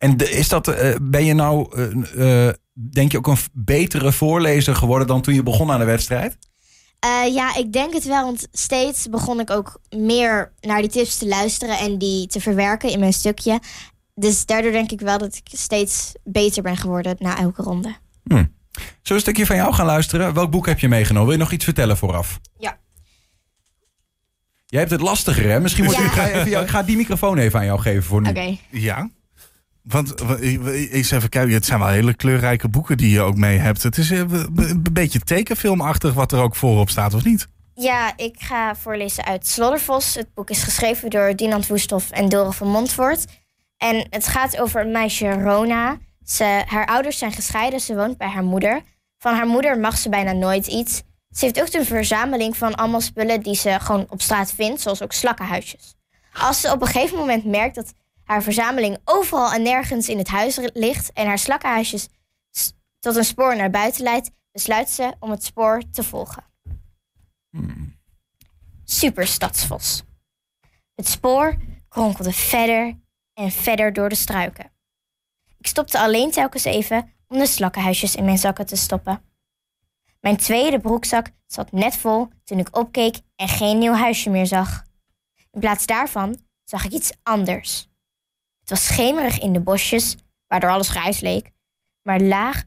En 0.00 0.16
is 0.16 0.48
dat, 0.48 0.68
uh, 0.68 0.94
ben 1.02 1.24
je 1.24 1.34
nou, 1.34 1.78
uh, 2.16 2.48
denk 2.92 3.12
je 3.12 3.18
ook 3.18 3.26
een 3.26 3.36
betere 3.52 4.12
voorlezer 4.12 4.76
geworden 4.76 5.06
dan 5.06 5.20
toen 5.20 5.34
je 5.34 5.42
begon 5.42 5.70
aan 5.70 5.78
de 5.78 5.84
wedstrijd? 5.84 6.38
ja, 7.32 7.56
ik 7.56 7.72
denk 7.72 7.92
het 7.92 8.04
wel, 8.04 8.24
want 8.24 8.48
steeds 8.52 9.08
begon 9.08 9.40
ik 9.40 9.50
ook 9.50 9.80
meer 9.96 10.52
naar 10.60 10.80
die 10.80 10.90
tips 10.90 11.18
te 11.18 11.26
luisteren 11.26 11.78
en 11.78 11.98
die 11.98 12.26
te 12.26 12.40
verwerken 12.40 12.90
in 12.90 12.98
mijn 12.98 13.12
stukje. 13.12 13.60
Dus 14.14 14.46
daardoor 14.46 14.72
denk 14.72 14.90
ik 14.90 15.00
wel 15.00 15.18
dat 15.18 15.36
ik 15.36 15.48
steeds 15.58 16.12
beter 16.24 16.62
ben 16.62 16.76
geworden 16.76 17.16
na 17.18 17.38
elke 17.38 17.62
ronde. 17.62 17.96
Hm. 18.24 18.34
Zullen 18.34 18.48
we 19.02 19.14
een 19.14 19.20
stukje 19.20 19.46
van 19.46 19.56
jou 19.56 19.72
gaan 19.72 19.86
luisteren? 19.86 20.34
Welk 20.34 20.50
boek 20.50 20.66
heb 20.66 20.78
je 20.78 20.88
meegenomen? 20.88 21.28
Wil 21.28 21.36
je 21.36 21.42
nog 21.42 21.52
iets 21.52 21.64
vertellen 21.64 21.96
vooraf? 21.96 22.40
Ja. 22.58 22.78
Jij 24.66 24.80
hebt 24.80 24.92
het 24.92 25.00
lastiger, 25.00 25.50
hè? 25.50 25.60
Misschien 25.60 25.84
moet 25.84 25.94
ja. 25.94 26.04
ik, 26.04 26.10
ga 26.10 26.28
even, 26.28 26.62
ik 26.62 26.68
ga 26.68 26.82
die 26.82 26.96
microfoon 26.96 27.38
even 27.38 27.58
aan 27.58 27.64
jou 27.64 27.80
geven 27.80 28.02
voor 28.02 28.20
nu. 28.22 28.28
Oké. 28.28 28.56
Ja. 28.70 29.10
Want 29.82 30.20
eens 30.90 31.10
even 31.10 31.28
kijken, 31.28 31.54
het 31.54 31.64
zijn 31.64 31.78
wel 31.78 31.88
hele 31.88 32.14
kleurrijke 32.14 32.68
boeken 32.68 32.96
die 32.96 33.10
je 33.10 33.20
ook 33.20 33.36
mee 33.36 33.58
hebt. 33.58 33.82
Het 33.82 33.96
is 33.96 34.10
een 34.10 34.86
beetje 34.92 35.20
tekenfilmachtig 35.20 36.14
wat 36.14 36.32
er 36.32 36.40
ook 36.40 36.56
voorop 36.56 36.90
staat, 36.90 37.14
of 37.14 37.24
niet? 37.24 37.48
Ja, 37.74 38.12
ik 38.16 38.34
ga 38.38 38.74
voorlezen 38.74 39.24
uit 39.24 39.46
Sloddervos. 39.46 40.14
Het 40.14 40.34
boek 40.34 40.50
is 40.50 40.62
geschreven 40.62 41.10
door 41.10 41.36
Dinant 41.36 41.66
Woesthoff 41.66 42.10
en 42.10 42.28
Dore 42.28 42.52
van 42.52 42.68
Montfort. 42.68 43.24
En 43.76 44.06
het 44.10 44.26
gaat 44.28 44.58
over 44.60 44.80
een 44.80 44.92
meisje, 44.92 45.32
Rona. 45.32 45.98
Ze, 46.24 46.62
haar 46.66 46.86
ouders 46.86 47.18
zijn 47.18 47.32
gescheiden, 47.32 47.80
ze 47.80 47.94
woont 47.94 48.16
bij 48.16 48.28
haar 48.28 48.42
moeder. 48.44 48.80
Van 49.18 49.34
haar 49.34 49.46
moeder 49.46 49.78
mag 49.78 49.98
ze 49.98 50.08
bijna 50.08 50.32
nooit 50.32 50.66
iets. 50.66 51.02
Ze 51.30 51.44
heeft 51.44 51.60
ook 51.60 51.72
een 51.72 51.86
verzameling 51.86 52.56
van 52.56 52.74
allemaal 52.74 53.00
spullen 53.00 53.40
die 53.40 53.54
ze 53.54 53.76
gewoon 53.80 54.06
op 54.08 54.22
straat 54.22 54.52
vindt, 54.52 54.80
zoals 54.80 55.02
ook 55.02 55.12
slakkenhuisjes. 55.12 55.94
Als 56.32 56.60
ze 56.60 56.72
op 56.72 56.80
een 56.80 56.86
gegeven 56.86 57.18
moment 57.18 57.44
merkt 57.44 57.74
dat 57.74 57.92
haar 58.30 58.42
verzameling 58.42 58.98
overal 59.04 59.52
en 59.52 59.62
nergens 59.62 60.08
in 60.08 60.18
het 60.18 60.28
huis 60.28 60.58
ligt 60.72 61.12
en 61.12 61.26
haar 61.26 61.38
slakkenhuisjes 61.38 62.08
tot 62.98 63.16
een 63.16 63.24
spoor 63.24 63.56
naar 63.56 63.70
buiten 63.70 64.02
leidt, 64.02 64.30
besluit 64.52 64.90
ze 64.90 65.14
om 65.18 65.30
het 65.30 65.44
spoor 65.44 65.82
te 65.92 66.02
volgen. 66.02 66.44
Hmm. 67.50 67.98
Super 68.84 69.26
stadsvos. 69.26 70.02
Het 70.94 71.08
spoor 71.08 71.56
kronkelde 71.88 72.32
verder 72.32 72.98
en 73.34 73.50
verder 73.50 73.92
door 73.92 74.08
de 74.08 74.14
struiken. 74.14 74.72
Ik 75.58 75.66
stopte 75.66 75.98
alleen 75.98 76.30
telkens 76.30 76.64
even 76.64 77.12
om 77.28 77.38
de 77.38 77.46
slakkenhuisjes 77.46 78.14
in 78.14 78.24
mijn 78.24 78.38
zakken 78.38 78.66
te 78.66 78.76
stoppen. 78.76 79.22
Mijn 80.20 80.36
tweede 80.36 80.80
broekzak 80.80 81.30
zat 81.46 81.72
net 81.72 81.96
vol 81.96 82.28
toen 82.44 82.58
ik 82.58 82.76
opkeek 82.76 83.20
en 83.36 83.48
geen 83.48 83.78
nieuw 83.78 83.94
huisje 83.94 84.30
meer 84.30 84.46
zag. 84.46 84.84
In 85.50 85.60
plaats 85.60 85.86
daarvan 85.86 86.40
zag 86.64 86.84
ik 86.84 86.92
iets 86.92 87.12
anders. 87.22 87.89
Het 88.70 88.78
was 88.78 88.88
schemerig 88.88 89.38
in 89.38 89.52
de 89.52 89.60
bosjes, 89.60 90.16
waardoor 90.46 90.70
alles 90.70 90.88
grijs 90.88 91.20
leek, 91.20 91.50
maar 92.02 92.20
laag, 92.20 92.64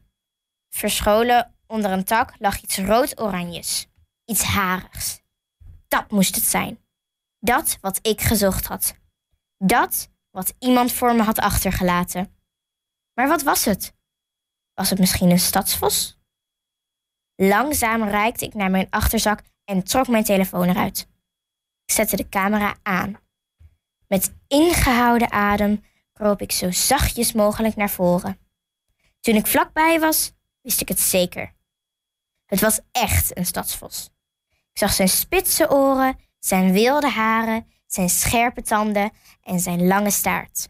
verscholen 0.74 1.54
onder 1.66 1.90
een 1.90 2.04
tak, 2.04 2.34
lag 2.38 2.62
iets 2.62 2.78
rood-oranjes. 2.78 3.86
Iets 4.24 4.42
harigs. 4.42 5.22
Dat 5.88 6.10
moest 6.10 6.34
het 6.34 6.44
zijn. 6.44 6.84
Dat 7.38 7.78
wat 7.80 7.98
ik 8.02 8.20
gezocht 8.20 8.66
had. 8.66 8.94
Dat 9.58 10.10
wat 10.30 10.54
iemand 10.58 10.92
voor 10.92 11.14
me 11.14 11.22
had 11.22 11.38
achtergelaten. 11.38 12.36
Maar 13.14 13.28
wat 13.28 13.42
was 13.42 13.64
het? 13.64 13.94
Was 14.74 14.90
het 14.90 14.98
misschien 14.98 15.30
een 15.30 15.38
stadsvos? 15.38 16.18
Langzaam 17.34 18.02
reikte 18.02 18.44
ik 18.44 18.54
naar 18.54 18.70
mijn 18.70 18.86
achterzak 18.90 19.42
en 19.64 19.84
trok 19.84 20.08
mijn 20.08 20.24
telefoon 20.24 20.68
eruit. 20.68 21.08
Ik 21.84 21.94
zette 21.94 22.16
de 22.16 22.28
camera 22.28 22.76
aan. 22.82 23.16
Met 24.06 24.34
ingehouden 24.46 25.32
adem 25.32 25.82
kroop 26.14 26.40
ik 26.40 26.52
zo 26.52 26.70
zachtjes 26.70 27.32
mogelijk 27.32 27.76
naar 27.76 27.90
voren. 27.90 28.38
Toen 29.20 29.34
ik 29.34 29.46
vlakbij 29.46 30.00
was, 30.00 30.32
wist 30.60 30.80
ik 30.80 30.88
het 30.88 31.00
zeker. 31.00 31.54
Het 32.46 32.60
was 32.60 32.80
echt 32.92 33.36
een 33.36 33.46
stadsvos. 33.46 34.10
Ik 34.72 34.78
zag 34.78 34.92
zijn 34.92 35.08
spitse 35.08 35.70
oren, 35.70 36.18
zijn 36.38 36.72
wilde 36.72 37.10
haren, 37.10 37.66
zijn 37.86 38.08
scherpe 38.08 38.62
tanden 38.62 39.12
en 39.42 39.60
zijn 39.60 39.86
lange 39.86 40.10
staart. 40.10 40.68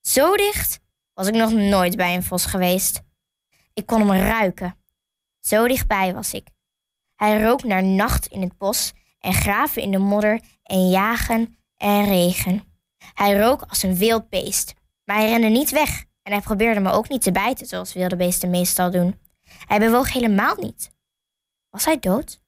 Zo 0.00 0.36
dicht 0.36 0.80
was 1.14 1.26
ik 1.26 1.34
nog 1.34 1.52
nooit 1.52 1.96
bij 1.96 2.14
een 2.14 2.22
vos 2.22 2.46
geweest. 2.46 3.00
Ik 3.74 3.86
kon 3.86 4.08
hem 4.08 4.20
ruiken. 4.20 4.76
Zo 5.40 5.68
dichtbij 5.68 6.14
was 6.14 6.32
ik. 6.32 6.48
Hij 7.16 7.42
rook 7.42 7.62
naar 7.62 7.84
nacht 7.84 8.26
in 8.26 8.40
het 8.42 8.58
bos 8.58 8.92
en 9.18 9.32
graven 9.32 9.82
in 9.82 9.90
de 9.90 9.98
modder 9.98 10.40
en 10.62 10.88
jagen 10.88 11.58
en 11.76 12.04
regen. 12.04 12.67
Hij 13.14 13.38
rook 13.38 13.62
als 13.62 13.82
een 13.82 13.96
wild 13.96 14.28
beest, 14.28 14.74
maar 15.04 15.16
hij 15.16 15.28
rende 15.28 15.48
niet 15.48 15.70
weg 15.70 16.04
en 16.22 16.32
hij 16.32 16.40
probeerde 16.40 16.80
me 16.80 16.90
ook 16.90 17.08
niet 17.08 17.22
te 17.22 17.32
bijten 17.32 17.66
zoals 17.66 17.92
wilde 17.92 18.16
beesten 18.16 18.50
meestal 18.50 18.90
doen. 18.90 19.20
Hij 19.66 19.78
bewoog 19.78 20.12
helemaal 20.12 20.54
niet. 20.56 20.90
Was 21.70 21.84
hij 21.84 21.98
dood? 21.98 22.40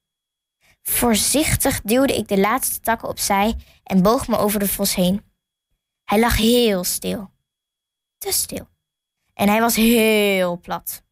Voorzichtig 0.81 1.81
duwde 1.81 2.15
ik 2.15 2.27
de 2.27 2.39
laatste 2.39 2.79
takken 2.79 3.07
opzij 3.07 3.55
en 3.83 4.01
boog 4.01 4.27
me 4.27 4.37
over 4.37 4.59
de 4.59 4.67
vos 4.67 4.95
heen. 4.95 5.23
Hij 6.03 6.19
lag 6.19 6.37
heel 6.37 6.83
stil. 6.83 7.31
Te 8.17 8.31
stil. 8.31 8.67
En 9.33 9.49
hij 9.49 9.59
was 9.59 9.75
heel 9.75 10.59
plat. 10.59 11.03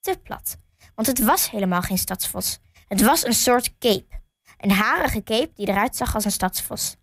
Te 0.00 0.18
plat. 0.22 0.56
Want 0.94 1.06
het 1.06 1.24
was 1.24 1.50
helemaal 1.50 1.82
geen 1.82 1.98
stadsvos. 1.98 2.58
Het 2.88 3.02
was 3.02 3.24
een 3.24 3.34
soort 3.34 3.78
cape. 3.78 4.20
Een 4.58 4.70
harige 4.70 5.22
cape 5.22 5.50
die 5.54 5.68
eruit 5.68 5.96
zag 5.96 6.14
als 6.14 6.24
een 6.24 6.30
stadsvos. 6.30 6.96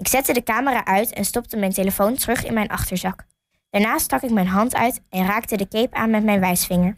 Ik 0.00 0.08
zette 0.08 0.32
de 0.32 0.42
camera 0.42 0.84
uit 0.84 1.12
en 1.12 1.24
stopte 1.24 1.56
mijn 1.56 1.72
telefoon 1.72 2.14
terug 2.14 2.44
in 2.44 2.54
mijn 2.54 2.68
achterzak. 2.68 3.26
Daarna 3.70 3.98
stak 3.98 4.22
ik 4.22 4.30
mijn 4.30 4.46
hand 4.46 4.74
uit 4.74 5.00
en 5.08 5.26
raakte 5.26 5.56
de 5.56 5.68
cape 5.68 5.96
aan 5.96 6.10
met 6.10 6.24
mijn 6.24 6.40
wijsvinger. 6.40 6.96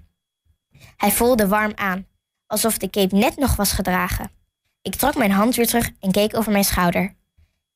Hij 0.96 1.10
voelde 1.10 1.48
warm 1.48 1.72
aan, 1.74 2.06
alsof 2.46 2.78
de 2.78 2.90
cape 2.90 3.16
net 3.16 3.36
nog 3.36 3.56
was 3.56 3.72
gedragen. 3.72 4.30
Ik 4.82 4.94
trok 4.94 5.16
mijn 5.16 5.30
hand 5.30 5.54
weer 5.54 5.66
terug 5.66 5.90
en 6.00 6.10
keek 6.10 6.36
over 6.36 6.52
mijn 6.52 6.64
schouder. 6.64 7.14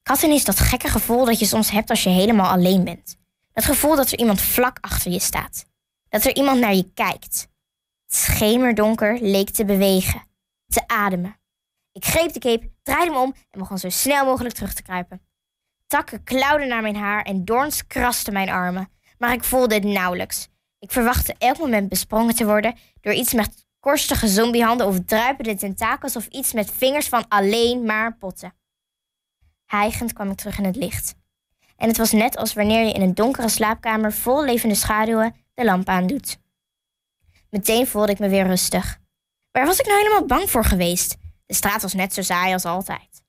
Had 0.02 0.22
ineens 0.22 0.44
dat 0.44 0.58
gekke 0.58 0.88
gevoel 0.88 1.24
dat 1.24 1.38
je 1.38 1.46
soms 1.46 1.70
hebt 1.70 1.90
als 1.90 2.02
je 2.02 2.10
helemaal 2.10 2.50
alleen 2.50 2.84
bent. 2.84 3.16
Dat 3.52 3.64
gevoel 3.64 3.96
dat 3.96 4.10
er 4.10 4.18
iemand 4.18 4.40
vlak 4.40 4.78
achter 4.80 5.10
je 5.10 5.20
staat. 5.20 5.66
Dat 6.08 6.24
er 6.24 6.36
iemand 6.36 6.60
naar 6.60 6.74
je 6.74 6.90
kijkt. 6.94 7.48
Het 8.06 8.16
schemerdonker 8.16 9.18
leek 9.20 9.50
te 9.50 9.64
bewegen, 9.64 10.22
te 10.66 10.86
ademen. 10.86 11.36
Ik 11.96 12.04
greep 12.04 12.32
de 12.32 12.38
cape, 12.38 12.70
draaide 12.82 13.10
me 13.10 13.18
om 13.18 13.34
en 13.50 13.58
begon 13.58 13.78
zo 13.78 13.88
snel 13.88 14.24
mogelijk 14.24 14.54
terug 14.54 14.74
te 14.74 14.82
kruipen. 14.82 15.20
Takken 15.86 16.24
klauwden 16.24 16.68
naar 16.68 16.82
mijn 16.82 16.96
haar 16.96 17.22
en 17.22 17.44
doorns 17.44 17.86
krasten 17.86 18.32
mijn 18.32 18.48
armen, 18.48 18.88
maar 19.18 19.32
ik 19.32 19.44
voelde 19.44 19.74
het 19.74 19.84
nauwelijks. 19.84 20.48
Ik 20.78 20.92
verwachtte 20.92 21.34
elk 21.38 21.58
moment 21.58 21.88
besprongen 21.88 22.34
te 22.34 22.44
worden 22.44 22.74
door 23.00 23.12
iets 23.12 23.32
met 23.32 23.66
korstige 23.80 24.28
zombiehanden 24.28 24.86
of 24.86 24.98
druipende 25.06 25.54
tentakels 25.54 26.16
of 26.16 26.26
iets 26.26 26.52
met 26.52 26.70
vingers 26.70 27.08
van 27.08 27.28
alleen 27.28 27.84
maar 27.84 28.16
potten. 28.16 28.54
Hijgend 29.64 30.12
kwam 30.12 30.30
ik 30.30 30.36
terug 30.36 30.58
in 30.58 30.64
het 30.64 30.76
licht. 30.76 31.14
En 31.76 31.88
het 31.88 31.96
was 31.96 32.12
net 32.12 32.36
als 32.36 32.54
wanneer 32.54 32.84
je 32.84 32.92
in 32.92 33.02
een 33.02 33.14
donkere 33.14 33.48
slaapkamer 33.48 34.12
vol 34.12 34.44
levende 34.44 34.74
schaduwen 34.74 35.34
de 35.54 35.64
lamp 35.64 35.88
aandoet. 35.88 36.38
Meteen 37.50 37.86
voelde 37.86 38.12
ik 38.12 38.18
me 38.18 38.28
weer 38.28 38.46
rustig. 38.46 38.98
Waar 39.50 39.66
was 39.66 39.78
ik 39.78 39.86
nou 39.86 39.98
helemaal 39.98 40.26
bang 40.26 40.50
voor 40.50 40.64
geweest? 40.64 41.16
De 41.46 41.54
straat 41.54 41.82
was 41.82 41.94
net 41.94 42.14
zo 42.14 42.22
saai 42.22 42.52
als 42.52 42.64
altijd. 42.64 43.24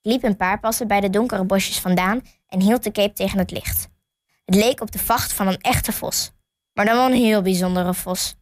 Ik 0.00 0.10
liep 0.10 0.22
een 0.22 0.36
paar 0.36 0.60
passen 0.60 0.86
bij 0.86 1.00
de 1.00 1.10
donkere 1.10 1.44
bosjes 1.44 1.80
vandaan 1.80 2.20
en 2.46 2.60
hield 2.60 2.82
de 2.82 2.90
cape 2.90 3.12
tegen 3.12 3.38
het 3.38 3.50
licht. 3.50 3.88
Het 4.44 4.54
leek 4.54 4.80
op 4.80 4.90
de 4.90 4.98
vacht 4.98 5.32
van 5.32 5.46
een 5.46 5.60
echte 5.60 5.92
vos, 5.92 6.30
maar 6.72 6.84
dan 6.84 6.96
wel 6.96 7.06
een 7.06 7.12
heel 7.12 7.42
bijzondere 7.42 7.94
vos. 7.94 8.34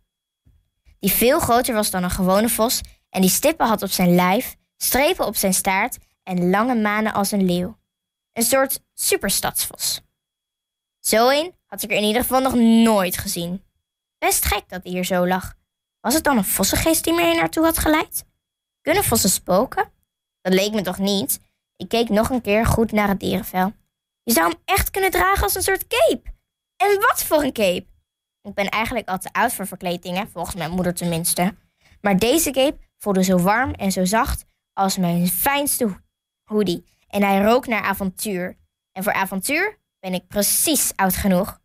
Die 0.98 1.12
veel 1.12 1.40
groter 1.40 1.74
was 1.74 1.90
dan 1.90 2.02
een 2.02 2.10
gewone 2.10 2.48
vos 2.48 2.80
en 3.10 3.20
die 3.20 3.30
stippen 3.30 3.66
had 3.66 3.82
op 3.82 3.90
zijn 3.90 4.14
lijf, 4.14 4.56
strepen 4.76 5.26
op 5.26 5.36
zijn 5.36 5.54
staart 5.54 5.98
en 6.22 6.50
lange 6.50 6.74
manen 6.74 7.12
als 7.12 7.30
een 7.30 7.44
leeuw. 7.44 7.78
Een 8.32 8.42
soort 8.42 8.80
superstadsvos. 8.94 10.00
Zo 11.00 11.28
een 11.28 11.54
had 11.66 11.82
ik 11.82 11.90
er 11.90 11.96
in 11.96 12.04
ieder 12.04 12.22
geval 12.22 12.40
nog 12.40 12.54
nooit 12.54 13.18
gezien. 13.18 13.64
Best 14.18 14.44
gek 14.44 14.68
dat 14.68 14.82
hij 14.82 14.92
hier 14.92 15.04
zo 15.04 15.26
lag. 15.26 15.54
Was 16.00 16.14
het 16.14 16.24
dan 16.24 16.36
een 16.36 16.44
vossengeest 16.44 17.04
die 17.04 17.12
me 17.12 17.24
hier 17.24 17.34
naartoe 17.34 17.64
had 17.64 17.78
geleid? 17.78 18.24
Kunnen 18.80 19.04
vossen 19.04 19.30
spoken? 19.30 19.92
Dat 20.40 20.52
leek 20.52 20.72
me 20.72 20.82
toch 20.82 20.98
niet? 20.98 21.40
Ik 21.76 21.88
keek 21.88 22.08
nog 22.08 22.30
een 22.30 22.40
keer 22.40 22.66
goed 22.66 22.92
naar 22.92 23.08
het 23.08 23.20
dierenvel. 23.20 23.72
Je 24.22 24.32
zou 24.32 24.50
hem 24.50 24.60
echt 24.64 24.90
kunnen 24.90 25.10
dragen 25.10 25.42
als 25.42 25.54
een 25.54 25.62
soort 25.62 25.86
cape. 25.86 26.22
En 26.76 27.00
wat 27.00 27.24
voor 27.24 27.42
een 27.42 27.52
cape? 27.52 27.86
Ik 28.42 28.54
ben 28.54 28.68
eigenlijk 28.68 29.08
al 29.08 29.18
te 29.18 29.32
oud 29.32 29.52
voor 29.52 29.66
verkleedingen, 29.66 30.30
volgens 30.30 30.56
mijn 30.56 30.70
moeder 30.70 30.94
tenminste. 30.94 31.54
Maar 32.00 32.18
deze 32.18 32.50
cape 32.50 32.78
voelde 32.98 33.22
zo 33.22 33.38
warm 33.38 33.72
en 33.72 33.92
zo 33.92 34.04
zacht 34.04 34.44
als 34.72 34.96
mijn 34.96 35.28
fijnste 35.28 36.02
hoodie. 36.44 36.84
En 37.08 37.22
hij 37.22 37.42
rook 37.42 37.66
naar 37.66 37.82
avontuur. 37.82 38.58
En 38.92 39.02
voor 39.02 39.12
avontuur 39.12 39.78
ben 39.98 40.14
ik 40.14 40.26
precies 40.26 40.92
oud 40.96 41.16
genoeg. 41.16 41.60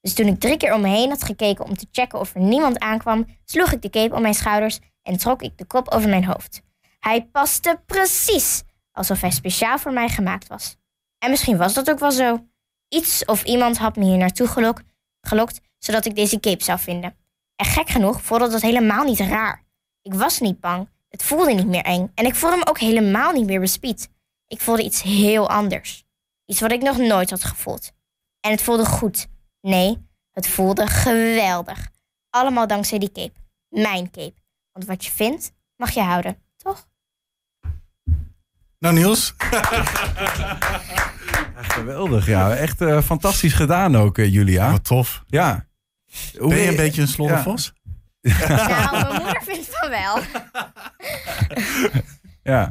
Dus 0.00 0.14
toen 0.14 0.26
ik 0.26 0.40
drie 0.40 0.56
keer 0.56 0.74
om 0.74 0.80
me 0.80 0.88
heen 0.88 1.10
had 1.10 1.24
gekeken 1.24 1.64
om 1.64 1.76
te 1.76 1.86
checken 1.92 2.18
of 2.18 2.34
er 2.34 2.40
niemand 2.40 2.78
aankwam, 2.78 3.26
sloeg 3.44 3.72
ik 3.72 3.82
de 3.82 3.90
cape 3.90 4.14
om 4.14 4.22
mijn 4.22 4.34
schouders 4.34 4.78
en 5.10 5.16
trok 5.16 5.42
ik 5.42 5.58
de 5.58 5.64
kop 5.64 5.88
over 5.88 6.08
mijn 6.08 6.24
hoofd. 6.24 6.62
Hij 6.98 7.24
paste 7.24 7.80
precies 7.86 8.62
alsof 8.92 9.20
hij 9.20 9.30
speciaal 9.30 9.78
voor 9.78 9.92
mij 9.92 10.08
gemaakt 10.08 10.46
was. 10.46 10.76
En 11.18 11.30
misschien 11.30 11.56
was 11.56 11.74
dat 11.74 11.90
ook 11.90 11.98
wel 11.98 12.10
zo. 12.10 12.46
Iets 12.88 13.24
of 13.24 13.44
iemand 13.44 13.78
had 13.78 13.96
me 13.96 14.04
hier 14.04 14.16
naartoe 14.16 14.46
gelok, 14.46 14.82
gelokt 15.20 15.60
zodat 15.78 16.04
ik 16.04 16.14
deze 16.14 16.40
cape 16.40 16.64
zou 16.64 16.78
vinden. 16.78 17.16
En 17.56 17.66
gek 17.66 17.88
genoeg 17.88 18.22
voelde 18.22 18.48
dat 18.48 18.60
helemaal 18.60 19.04
niet 19.04 19.18
raar. 19.18 19.64
Ik 20.02 20.14
was 20.14 20.40
niet 20.40 20.60
bang, 20.60 20.88
het 21.08 21.22
voelde 21.22 21.52
niet 21.52 21.66
meer 21.66 21.84
eng 21.84 22.10
en 22.14 22.24
ik 22.24 22.34
voelde 22.34 22.56
me 22.56 22.66
ook 22.66 22.78
helemaal 22.78 23.32
niet 23.32 23.46
meer 23.46 23.60
bespied. 23.60 24.08
Ik 24.46 24.60
voelde 24.60 24.82
iets 24.82 25.02
heel 25.02 25.48
anders. 25.48 26.04
Iets 26.44 26.60
wat 26.60 26.72
ik 26.72 26.82
nog 26.82 26.96
nooit 26.98 27.30
had 27.30 27.44
gevoeld. 27.44 27.92
En 28.40 28.50
het 28.50 28.62
voelde 28.62 28.86
goed. 28.86 29.26
Nee, 29.60 30.08
het 30.30 30.46
voelde 30.48 30.86
geweldig. 30.86 31.88
Allemaal 32.30 32.66
dankzij 32.66 32.98
die 32.98 33.12
cape. 33.12 33.38
Mijn 33.68 34.10
cape. 34.10 34.39
Want 34.80 34.92
wat 34.92 35.04
je 35.04 35.10
vindt, 35.10 35.52
mag 35.76 35.90
je 35.90 36.00
houden, 36.00 36.36
toch? 36.56 36.88
Nou 38.78 38.94
Niels, 38.94 39.34
Geweldig, 41.74 42.26
ja. 42.26 42.54
Echt 42.54 42.80
eh, 42.80 43.02
fantastisch 43.02 43.52
gedaan 43.52 43.96
ook, 43.96 44.18
eh, 44.18 44.32
Julia. 44.32 44.70
wat 44.70 44.84
tof. 44.84 45.22
Ja. 45.26 45.66
Hoe 46.38 46.48
Ben 46.48 46.58
je 46.58 46.68
een 46.68 46.76
beetje 46.76 47.02
een 47.02 47.08
sloddervos? 47.08 47.72
Nou, 48.20 48.90
mijn 48.90 49.22
moeder 49.22 49.42
vindt 49.44 49.68
van 49.70 49.90
wel. 49.90 50.18
Ja. 52.42 52.70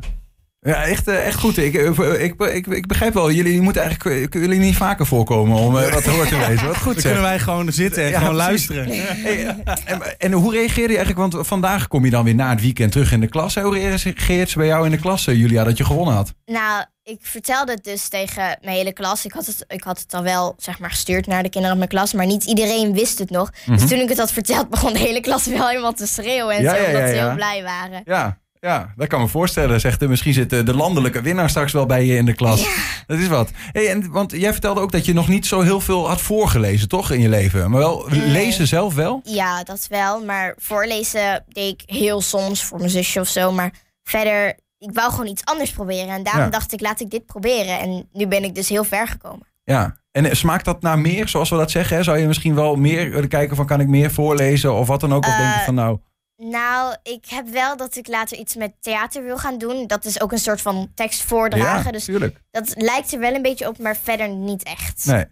Ja, 0.62 0.84
echt, 0.84 1.08
eh, 1.08 1.26
echt 1.26 1.40
goed. 1.40 1.58
Ik, 1.58 1.74
ik, 1.74 2.42
ik, 2.42 2.68
ik, 2.68 2.88
begrijp 2.88 3.14
wel, 3.14 3.32
jullie 3.32 3.62
moeten 3.62 3.82
eigenlijk 3.82 4.30
kunnen 4.30 4.50
jullie 4.50 4.66
niet 4.66 4.76
vaker 4.76 5.06
voorkomen 5.06 5.58
om 5.58 5.78
eh, 5.78 5.94
wat 5.94 6.04
hoor 6.06 6.28
te 6.28 6.38
wezen. 6.48 6.68
Wat 6.74 6.78
goed 6.78 6.94
Dan 6.94 6.94
zeg. 6.94 7.04
kunnen 7.04 7.22
wij 7.22 7.40
gewoon 7.40 7.72
zitten 7.72 8.04
en 8.04 8.10
Ja, 8.10 8.20
gewoon 8.20 8.36
precies. 8.36 8.68
luisteren. 8.70 9.06
Hey, 9.24 9.56
en, 9.86 10.20
en 10.20 10.32
hoe 10.32 10.52
reageerde 10.54 10.94
je 10.94 11.00
eigenlijk? 11.00 11.32
Want 11.34 11.48
vandaag 11.48 11.88
kom 11.88 12.06
je 12.06 12.12
dan 12.12 12.24
weer 12.24 12.36
na 12.36 12.50
het 12.50 12.62
weekend 12.62 12.92
terug 12.92 13.12
in 13.12 13.20
de 13.20 13.28
klas. 13.28 13.56
Hoe 13.56 13.74
reageert 13.74 14.50
ze 14.50 14.58
bij 14.58 14.68
jou 14.68 14.86
in 14.86 14.92
de 14.92 15.00
klas, 15.00 15.28
eh, 15.28 15.36
Julia, 15.36 15.64
dat 15.64 15.78
je 15.78 15.86
gewonnen 15.86 16.14
had? 16.16 16.34
Nou, 16.46 16.86
ik 17.04 17.20
vertelde 17.22 17.72
het 17.72 17.84
dus 17.84 18.08
tegen 18.08 18.58
mijn 18.62 18.76
hele 18.76 18.94
klas. 18.94 19.26
Ik 19.26 19.32
had 19.34 19.46
het, 19.46 19.64
ik 19.68 19.84
had 19.84 20.00
het 20.00 20.14
al 20.14 20.24
wel 20.24 20.54
zeg 20.58 20.80
maar, 20.80 20.90
gestuurd 20.90 21.28
naar 21.28 21.44
de 21.44 21.50
kinderen 21.50 21.78
van 21.78 21.78
mijn 21.78 21.90
klas, 21.90 22.14
maar 22.14 22.26
niet 22.26 22.44
iedereen 22.44 22.94
wist 22.94 23.20
het 23.20 23.30
nog. 23.30 23.50
Dus 23.66 23.88
toen 23.88 24.00
ik 24.00 24.10
het 24.10 24.18
had 24.18 24.32
verteld, 24.32 24.70
begon 24.80 24.94
de 24.94 25.00
hele 25.00 25.22
klas 25.22 25.46
wel 25.46 25.68
helemaal 25.68 25.94
te 25.94 26.08
schreeuwen 26.08 26.56
en 26.56 26.62
Ja, 26.64 26.76
zo, 26.76 26.82
ja, 26.82 26.86
omdat 26.86 27.02
ja, 27.02 27.08
ze 27.08 27.14
heel 27.14 27.34
blij 27.36 27.64
waren. 27.64 28.02
Ja, 28.06 28.38
ja, 28.60 28.94
dat 28.96 29.08
kan 29.08 29.22
me 29.22 29.28
voorstellen. 29.28 29.80
Zegt, 29.80 30.08
misschien 30.08 30.34
zit 30.34 30.50
de 30.50 30.74
landelijke 30.76 31.22
winnaar 31.22 31.50
straks 31.50 31.72
wel 31.72 31.86
bij 31.86 32.06
je 32.06 32.16
in 32.16 32.26
de 32.26 32.34
klas. 32.34 32.68
Dat 33.08 33.18
is 33.20 33.28
wat. 33.28 33.52
Hey, 33.72 33.90
en, 33.90 34.12
want 34.12 34.32
jij 34.32 34.52
vertelde 34.52 34.80
ook 34.82 34.92
dat 34.92 35.06
je 35.06 35.14
nog 35.14 35.28
niet 35.28 35.46
zo 35.46 35.62
heel 35.62 35.80
veel 35.82 36.08
had 36.08 36.22
voorgelezen, 36.22 36.88
toch, 36.88 37.12
in 37.12 37.22
je 37.22 37.30
leven? 37.30 37.70
Maar 37.72 37.80
wel 37.80 38.06
Nee. 38.10 38.20
lezen 38.28 38.68
zelf 38.68 38.94
wel? 38.96 39.22
Ja, 39.24 39.64
dat 39.64 39.88
wel. 39.90 40.26
Maar 40.26 40.56
voorlezen 40.58 41.44
deed 41.48 41.74
ik 41.82 41.96
heel 41.96 42.22
soms 42.22 42.64
voor 42.64 42.78
mijn 42.78 42.90
zusje 42.90 43.20
of 43.20 43.28
zo. 43.28 43.52
Maar 43.52 43.72
verder, 44.04 44.48
ik 44.78 44.90
wou 44.94 45.12
gewoon 45.12 45.28
iets 45.28 45.46
anders 45.46 45.72
proberen. 45.72 46.10
En 46.10 46.24
daarom 46.24 46.44
Ja. 46.44 46.50
dacht 46.50 46.74
ik, 46.74 46.82
laat 46.82 47.00
ik 47.00 47.10
dit 47.10 47.26
proberen. 47.26 47.80
En 47.80 48.10
nu 48.14 48.28
ben 48.28 48.44
ik 48.44 48.56
dus 48.56 48.70
heel 48.70 48.84
ver 48.84 49.08
gekomen. 49.08 49.48
Ja. 49.64 49.98
En 50.12 50.26
eh, 50.26 50.34
smaakt 50.34 50.66
dat 50.66 50.82
naar 50.82 51.00
meer, 51.00 51.28
zoals 51.28 51.50
we 51.50 51.56
dat 51.56 51.72
zeggen? 51.72 51.98
Hè? 51.98 52.04
Zou 52.04 52.18
je 52.18 52.28
misschien 52.28 52.56
wel 52.56 52.76
meer 52.76 53.10
willen 53.12 53.30
kijken 53.30 53.56
van, 53.56 53.66
kan 53.66 53.80
ik 53.80 53.88
meer 53.88 54.12
voorlezen 54.12 54.74
of 54.74 54.88
wat 54.88 55.00
dan 55.00 55.14
ook? 55.14 55.26
Of 55.28 55.36
denk 55.38 55.54
je 55.54 55.60
Eh, 55.60 55.66
van, 55.66 55.74
nou... 55.76 56.00
Nou, 56.42 56.96
ik 57.04 57.26
heb 57.26 57.48
wel 57.48 57.78
dat 57.78 57.96
ik 57.96 58.08
later 58.08 58.38
iets 58.38 58.56
met 58.56 58.74
theater 58.80 59.24
wil 59.24 59.38
gaan 59.38 59.58
doen. 59.58 59.88
Dat 59.88 60.06
is 60.06 60.22
ook 60.22 60.32
een 60.32 60.40
soort 60.40 60.62
van 60.62 60.92
tekst 60.96 61.22
voordragen. 61.24 61.86
ja, 61.86 61.92
dus 61.92 62.06
tuurlijk. 62.06 62.42
dat 62.52 62.74
lijkt 62.78 63.14
er 63.14 63.20
wel 63.20 63.34
een 63.36 63.42
beetje 63.42 63.68
op, 63.68 63.78
maar 63.78 63.98
verder 63.98 64.30
niet 64.30 64.64
echt. 64.64 65.06
Nee. 65.06 65.26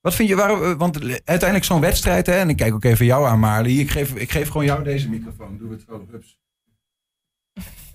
Wat 0.00 0.14
vind 0.14 0.28
je, 0.28 0.34
waar, 0.34 0.76
want 0.76 1.00
uiteindelijk 1.02 1.64
zo'n 1.64 1.80
wedstrijd, 1.80 2.26
hè, 2.26 2.32
en 2.32 2.48
ik 2.48 2.56
kijk 2.56 2.74
ook 2.74 2.84
even 2.84 3.06
jou 3.06 3.26
aan, 3.26 3.38
Marley. 3.38 3.72
Ik 3.72 3.90
geef, 3.90 4.14
ik 4.14 4.30
geef 4.30 4.48
gewoon 4.48 4.66
jou 4.66 4.82
deze 4.82 5.08
microfoon. 5.08 5.58
Doe 5.58 5.70
het 5.70 5.84
zo, 5.88 6.06
hups. 6.10 6.38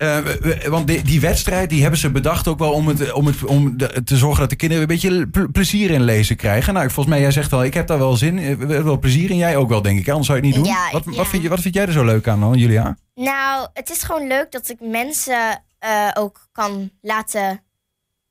Eh, 0.02 0.66
want 0.68 0.86
die, 0.86 1.02
die 1.02 1.20
wedstrijd 1.20 1.70
die 1.70 1.80
hebben 1.80 1.98
ze 2.00 2.10
bedacht 2.10 2.48
ook 2.48 2.58
wel 2.58 2.72
om, 2.72 2.88
het, 2.88 3.12
om, 3.12 3.26
het, 3.26 3.44
om 3.44 3.76
de- 3.76 4.02
te 4.04 4.16
zorgen 4.16 4.40
dat 4.40 4.50
de 4.50 4.56
kinderen 4.56 4.82
een 4.82 4.88
beetje 4.88 5.28
ple- 5.28 5.48
plezier 5.50 5.90
in 5.90 6.02
lezen 6.02 6.36
krijgen. 6.36 6.74
Nou, 6.74 6.86
volgens 6.86 7.06
mij, 7.14 7.20
jij 7.20 7.30
zegt 7.30 7.52
al, 7.52 7.64
ik 7.64 7.74
heb 7.74 7.86
daar 7.86 7.98
wel 7.98 8.16
zin 8.16 8.38
in, 8.38 8.70
eh, 8.70 8.82
wel 8.82 8.98
plezier 8.98 9.30
in. 9.30 9.36
Jij 9.36 9.56
ook 9.56 9.68
wel, 9.68 9.82
denk 9.82 9.98
ik. 9.98 10.08
Anders 10.08 10.26
zou 10.26 10.40
je 10.40 10.46
het 10.46 10.56
niet 10.56 10.64
doen. 10.64 10.74
Ja, 10.74 10.88
wat, 10.92 11.04
ja. 11.04 11.10
Wat, 11.16 11.28
vind 11.28 11.42
je, 11.42 11.48
wat 11.48 11.60
vind 11.60 11.74
jij 11.74 11.86
er 11.86 11.92
zo 11.92 12.04
leuk 12.04 12.28
aan 12.28 12.40
dan, 12.40 12.58
Julia? 12.58 12.96
Nou, 13.14 13.68
het 13.72 13.90
is 13.90 14.02
gewoon 14.02 14.26
leuk 14.26 14.50
dat 14.52 14.68
ik 14.70 14.80
mensen 14.80 15.62
eh, 15.78 16.08
ook 16.14 16.48
kan 16.52 16.90
laten, 17.00 17.62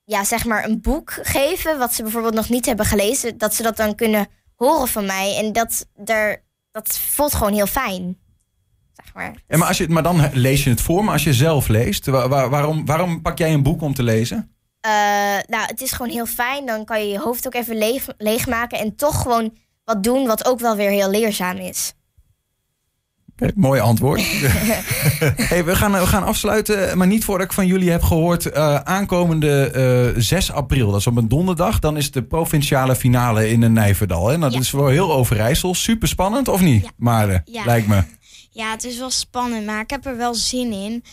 ja, 0.04 0.24
zeg 0.24 0.46
maar, 0.46 0.66
een 0.66 0.82
boek 0.82 1.20
geven. 1.22 1.78
Wat 1.78 1.94
ze 1.94 2.04
bijvoorbeeld 2.04 2.34
nog 2.34 2.50
niet 2.50 2.66
hebben 2.66 2.86
gelezen. 2.86 3.38
Dat 3.38 3.54
ze 3.56 3.64
dat 3.64 3.78
dan 3.78 3.96
kunnen 3.96 4.28
horen 4.56 4.88
van 4.88 5.06
mij. 5.06 5.38
En 5.38 5.54
dat, 5.54 5.86
er, 6.06 6.44
dat 6.72 6.98
voelt 7.10 7.34
gewoon 7.34 7.54
heel 7.54 7.68
fijn. 7.68 8.18
Zeg 9.04 9.14
maar. 9.14 9.34
En 9.48 9.60
maar, 9.60 9.68
als 9.68 9.78
je, 9.78 9.90
maar 9.90 10.04
dan 10.04 10.30
lees 10.34 10.64
je 10.64 10.70
het 10.70 10.82
voor, 10.82 11.04
maar 11.04 11.14
als 11.14 11.24
je 11.24 11.34
zelf 11.34 11.68
leest, 11.68 12.06
wa- 12.06 12.28
wa- 12.28 12.50
waarom, 12.50 12.86
waarom 12.86 13.22
pak 13.22 13.38
jij 13.38 13.54
een 13.54 13.64
boek 13.64 13.82
om 13.82 13.94
te 13.94 14.04
lezen? 14.04 14.52
Eh, 14.82 14.92
nou, 15.48 15.66
het 15.66 15.82
is 15.82 15.92
gewoon 15.92 16.12
heel 16.12 16.26
fijn. 16.26 16.66
Dan 16.66 16.86
kan 16.86 17.00
je 17.02 17.08
je 17.12 17.20
hoofd 17.20 17.46
ook 17.48 17.54
even 17.54 17.78
leeg, 17.78 18.06
leegmaken. 18.18 18.80
En 18.80 18.96
toch 18.96 19.22
gewoon 19.22 19.54
wat 19.86 20.04
doen 20.04 20.28
wat 20.28 20.46
ook 20.46 20.60
wel 20.60 20.76
weer 20.76 20.90
heel 20.90 21.10
leerzaam 21.10 21.58
is. 21.58 21.94
Mooi 23.56 23.80
antwoord. 23.80 24.22
hey, 25.36 25.64
we, 25.66 25.76
gaan, 25.76 25.92
we 25.92 26.08
gaan 26.08 26.24
afsluiten, 26.24 26.98
maar 26.98 27.08
niet 27.08 27.24
voordat 27.26 27.48
ik 27.48 27.54
van 27.54 27.68
jullie 27.68 27.92
heb 27.92 28.04
gehoord. 28.04 28.46
eh, 28.52 28.76
aankomende 28.76 29.64
eh 30.16 30.22
6 30.22 30.52
april, 30.52 30.92
dat 30.92 31.00
is 31.00 31.08
op 31.08 31.18
een 31.18 31.28
donderdag, 31.28 31.80
dan 31.80 31.98
is 31.98 32.12
de 32.12 32.24
provinciale 32.24 32.96
finale 32.96 33.50
in 33.50 33.60
de 33.60 33.70
Nijverdal. 33.70 34.28
Hè? 34.28 34.38
Nou, 34.38 34.42
dat 34.44 34.54
Ja. 34.54 34.60
is 34.60 34.70
voor 34.70 34.90
heel 34.92 35.14
Overijssel. 35.14 35.74
Super 35.76 36.08
spannend, 36.08 36.48
of 36.48 36.62
niet? 36.62 36.84
Ja. 36.84 36.90
Maar 36.98 37.42
Ja. 37.46 37.66
lijkt 37.66 37.88
me. 37.88 38.04
Ja, 38.54 38.72
het 38.72 38.84
is 38.84 38.98
wel 38.98 39.10
spannend, 39.10 39.66
maar 39.66 39.82
ik 39.82 39.90
heb 39.90 40.06
er 40.06 40.18
wel 40.18 40.34
zin 40.34 40.72
in. 40.72 41.04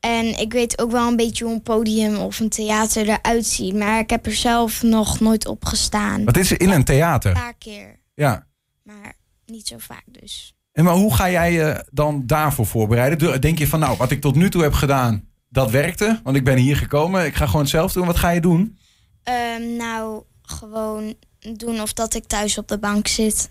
En 0.00 0.38
ik 0.38 0.52
weet 0.52 0.78
ook 0.80 0.90
wel 0.90 1.08
een 1.08 1.16
beetje 1.16 1.44
hoe 1.44 1.52
een 1.54 1.62
podium 1.62 2.16
of 2.16 2.40
een 2.40 2.48
theater 2.48 3.08
eruit 3.08 3.46
ziet. 3.46 3.74
Maar 3.74 3.98
ik 3.98 4.10
heb 4.10 4.26
er 4.26 4.34
zelf 4.34 4.82
nog 4.82 5.20
nooit 5.20 5.46
op 5.46 5.64
gestaan. 5.64 6.24
Wat 6.24 6.36
is 6.36 6.50
er 6.50 6.60
in 6.60 6.68
een 6.68 6.74
Een 6.74 6.84
theater? 6.84 7.32
paar 7.32 7.54
keer, 7.54 8.00
Ja. 8.14 8.46
maar 8.82 9.14
niet 9.46 9.66
zo 9.66 9.76
vaak 9.78 10.02
dus. 10.06 10.54
En 10.72 10.84
maar 10.84 10.94
hoe 10.94 11.14
ga 11.14 11.30
jij 11.30 11.52
je 11.52 11.86
dan 11.92 12.22
daarvoor 12.26 12.66
voorbereiden? 12.66 13.40
Denk 13.40 13.58
je 13.58 13.68
van, 13.68 13.80
nou, 13.80 13.96
wat 13.96 14.10
ik 14.10 14.20
tot 14.20 14.34
nu 14.34 14.50
toe 14.50 14.62
heb 14.62 14.72
gedaan, 14.72 15.28
dat 15.48 15.70
werkte. 15.70 16.20
Want 16.24 16.36
ik 16.36 16.44
ben 16.44 16.56
hier 16.56 16.76
gekomen, 16.76 17.24
ik 17.26 17.34
ga 17.34 17.46
gewoon 17.46 17.66
zelf 17.68 17.92
doen. 17.92 18.06
Wat 18.06 18.16
ga 18.16 18.30
je 18.30 18.40
doen? 18.40 18.78
Ehm, 19.22 19.76
nou, 19.76 20.22
gewoon 20.42 21.14
doen 21.56 21.80
of 21.80 21.92
dat 21.92 22.14
ik 22.14 22.24
thuis 22.24 22.58
op 22.58 22.68
de 22.68 22.78
bank 22.78 23.06
zit. 23.08 23.50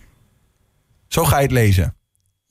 Zo 1.08 1.24
ga 1.24 1.36
je 1.36 1.42
het 1.42 1.52
lezen. 1.52 1.96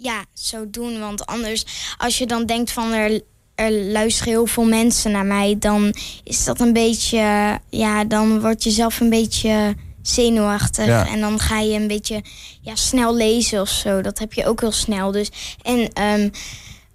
Ja, 0.04 0.26
zo 0.34 0.70
doen. 0.70 1.00
Want 1.00 1.26
anders, 1.26 1.66
als 1.98 2.18
je 2.18 2.26
dan 2.26 2.46
denkt 2.46 2.72
van 2.72 2.92
er, 2.92 3.22
er 3.56 3.72
luisteren 3.72 4.34
heel 4.34 4.46
veel 4.46 4.66
mensen 4.66 5.12
naar 5.12 5.26
mij, 5.26 5.56
dan 5.60 5.94
is 6.24 6.44
dat 6.44 6.60
een 6.60 6.74
beetje, 6.74 7.60
ja, 7.70 8.04
dan 8.04 8.42
word 8.42 8.64
je 8.64 8.72
zelf 8.72 9.00
een 9.00 9.10
beetje 9.10 9.76
zenuwachtig. 10.02 10.86
Ja. 10.86 11.08
En 11.08 11.20
dan 11.20 11.40
ga 11.40 11.60
je 11.60 11.80
een 11.80 11.88
beetje 11.88 12.24
ja, 12.62 12.76
snel 12.76 13.16
lezen 13.16 13.62
of 13.62 13.70
zo. 13.70 14.02
Dat 14.02 14.20
heb 14.20 14.34
je 14.34 14.46
ook 14.46 14.60
heel 14.62 14.72
snel. 14.72 15.12
Dus. 15.12 15.32
En 15.62 15.94
ehm, 15.94 16.30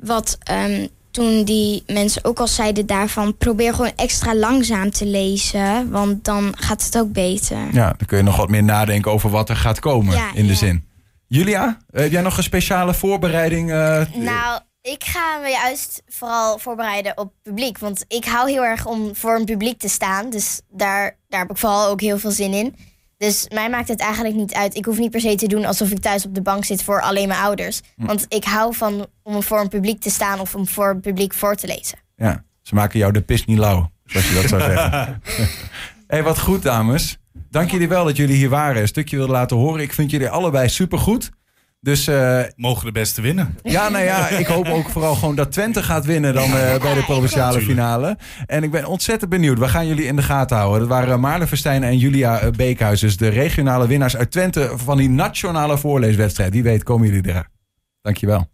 wat 0.00 0.38
ehm, 0.42 0.86
toen 1.10 1.44
die 1.44 1.82
mensen 1.86 2.24
ook 2.24 2.38
al 2.40 2.48
zeiden 2.48 2.86
daarvan, 2.86 3.36
probeer 3.36 3.74
gewoon 3.74 3.92
extra 3.96 4.34
langzaam 4.34 4.90
te 4.90 5.06
lezen, 5.06 5.90
want 5.90 6.24
dan 6.24 6.54
gaat 6.58 6.84
het 6.84 6.98
ook 6.98 7.12
beter. 7.12 7.58
Ja, 7.72 7.86
dan 7.86 8.06
kun 8.06 8.16
je 8.16 8.22
nog 8.24 8.36
wat 8.36 8.48
meer 8.48 8.64
nadenken 8.64 9.12
over 9.12 9.30
wat 9.30 9.48
er 9.48 9.56
gaat 9.56 9.80
komen 9.80 10.14
Ja, 10.16 10.34
in 10.34 10.46
de 10.46 10.52
ja. 10.52 10.58
zin. 10.58 10.84
Julia, 11.28 11.76
heb 11.90 12.10
jij 12.10 12.20
nog 12.22 12.36
een 12.36 12.42
speciale 12.42 12.94
voorbereiding? 12.94 13.70
eh, 13.70 14.02
Nou, 14.14 14.60
ik 14.82 15.04
ga 15.04 15.38
me 15.42 15.48
juist 15.50 16.02
vooral 16.06 16.58
voorbereiden 16.58 17.18
op 17.18 17.32
publiek. 17.42 17.78
Want 17.78 18.04
ik 18.08 18.24
hou 18.24 18.50
heel 18.50 18.64
erg 18.64 18.86
om 18.86 19.16
voor 19.16 19.36
een 19.36 19.44
publiek 19.44 19.78
te 19.78 19.88
staan. 19.88 20.30
Dus 20.30 20.60
daar, 20.70 21.16
daar 21.28 21.40
heb 21.40 21.50
ik 21.50 21.56
vooral 21.58 21.88
ook 21.88 22.00
heel 22.00 22.18
veel 22.18 22.30
zin 22.30 22.52
in. 22.52 22.76
Dus 23.16 23.46
mij 23.54 23.70
maakt 23.70 23.88
het 23.88 24.00
eigenlijk 24.00 24.34
niet 24.34 24.54
uit. 24.54 24.74
Ik 24.76 24.84
hoef 24.84 24.98
niet 24.98 25.10
per 25.10 25.20
se 25.20 25.34
te 25.34 25.46
doen 25.46 25.64
alsof 25.64 25.90
ik 25.90 25.98
thuis 26.00 26.26
op 26.26 26.34
de 26.34 26.42
bank 26.42 26.64
zit 26.64 26.82
voor 26.82 27.00
alleen 27.00 27.28
mijn 27.28 27.40
ouders. 27.40 27.80
Want 27.96 28.24
ik 28.28 28.44
hou 28.44 28.74
van 28.74 29.06
om 29.22 29.42
voor 29.42 29.60
een 29.60 29.68
publiek 29.68 30.00
te 30.00 30.10
staan 30.10 30.40
of 30.40 30.54
om 30.54 30.66
voor 30.68 30.88
een 30.90 31.00
publiek 31.00 31.34
voor 31.34 31.54
te 31.54 31.66
lezen. 31.66 31.98
Ja, 32.16 32.44
ze 32.62 32.74
maken 32.74 32.98
jou 32.98 33.12
de 33.12 33.22
pis 33.22 33.44
niet 33.44 33.58
lauw, 33.58 33.90
zoals 34.04 34.28
je 34.28 34.34
dat 34.34 34.48
zou 34.48 34.60
zeggen. 34.62 35.22
hey, 36.06 36.22
wat 36.22 36.38
goed, 36.38 36.62
dames. 36.62 37.18
Dank 37.50 37.70
jullie 37.70 37.88
wel 37.88 38.04
dat 38.04 38.16
jullie 38.16 38.36
hier 38.36 38.48
waren. 38.48 38.82
Een 38.82 38.88
stukje 38.88 39.16
wilden 39.16 39.34
laten 39.34 39.56
horen. 39.56 39.82
Ik 39.82 39.92
vind 39.92 40.10
jullie 40.10 40.28
allebei 40.28 40.68
supergoed. 40.68 41.30
Dus 41.80 42.06
eh, 42.06 42.40
Mogen 42.56 42.86
de 42.86 42.92
beste 42.92 43.20
winnen. 43.20 43.58
ja, 43.62 43.88
nou 43.88 44.04
ja, 44.04 44.28
ik 44.28 44.46
hoop 44.46 44.68
ook 44.68 44.88
vooral 44.88 45.14
gewoon 45.14 45.34
dat 45.34 45.52
Twente 45.52 45.82
gaat 45.82 46.04
winnen 46.04 46.34
dan 46.34 46.44
eh, 46.44 46.80
bij 46.80 46.94
de 46.94 47.02
provinciale 47.04 47.60
finale. 47.60 48.18
En 48.46 48.62
ik 48.62 48.70
ben 48.70 48.84
ontzettend 48.86 49.30
benieuwd. 49.30 49.58
We 49.58 49.68
gaan 49.68 49.86
jullie 49.86 50.04
in 50.04 50.16
de 50.16 50.22
gaten 50.22 50.56
houden. 50.56 50.80
Dat 50.80 50.88
waren 50.88 51.20
Maarten 51.20 51.48
Verstijn 51.48 51.82
en 51.82 51.98
Julia 51.98 52.38
eh, 52.40 52.50
Beekhuis. 52.50 53.00
Dus 53.00 53.16
de 53.16 53.28
regionale 53.28 53.86
winnaars 53.86 54.16
uit 54.16 54.30
Twente 54.30 54.72
van 54.74 54.96
die 54.96 55.08
nationale 55.08 55.78
voorleeswedstrijd. 55.78 56.52
Wie 56.52 56.62
weet 56.62 56.82
komen 56.82 57.06
jullie 57.08 57.32
er. 57.32 57.48
Dankjewel. 58.02 58.46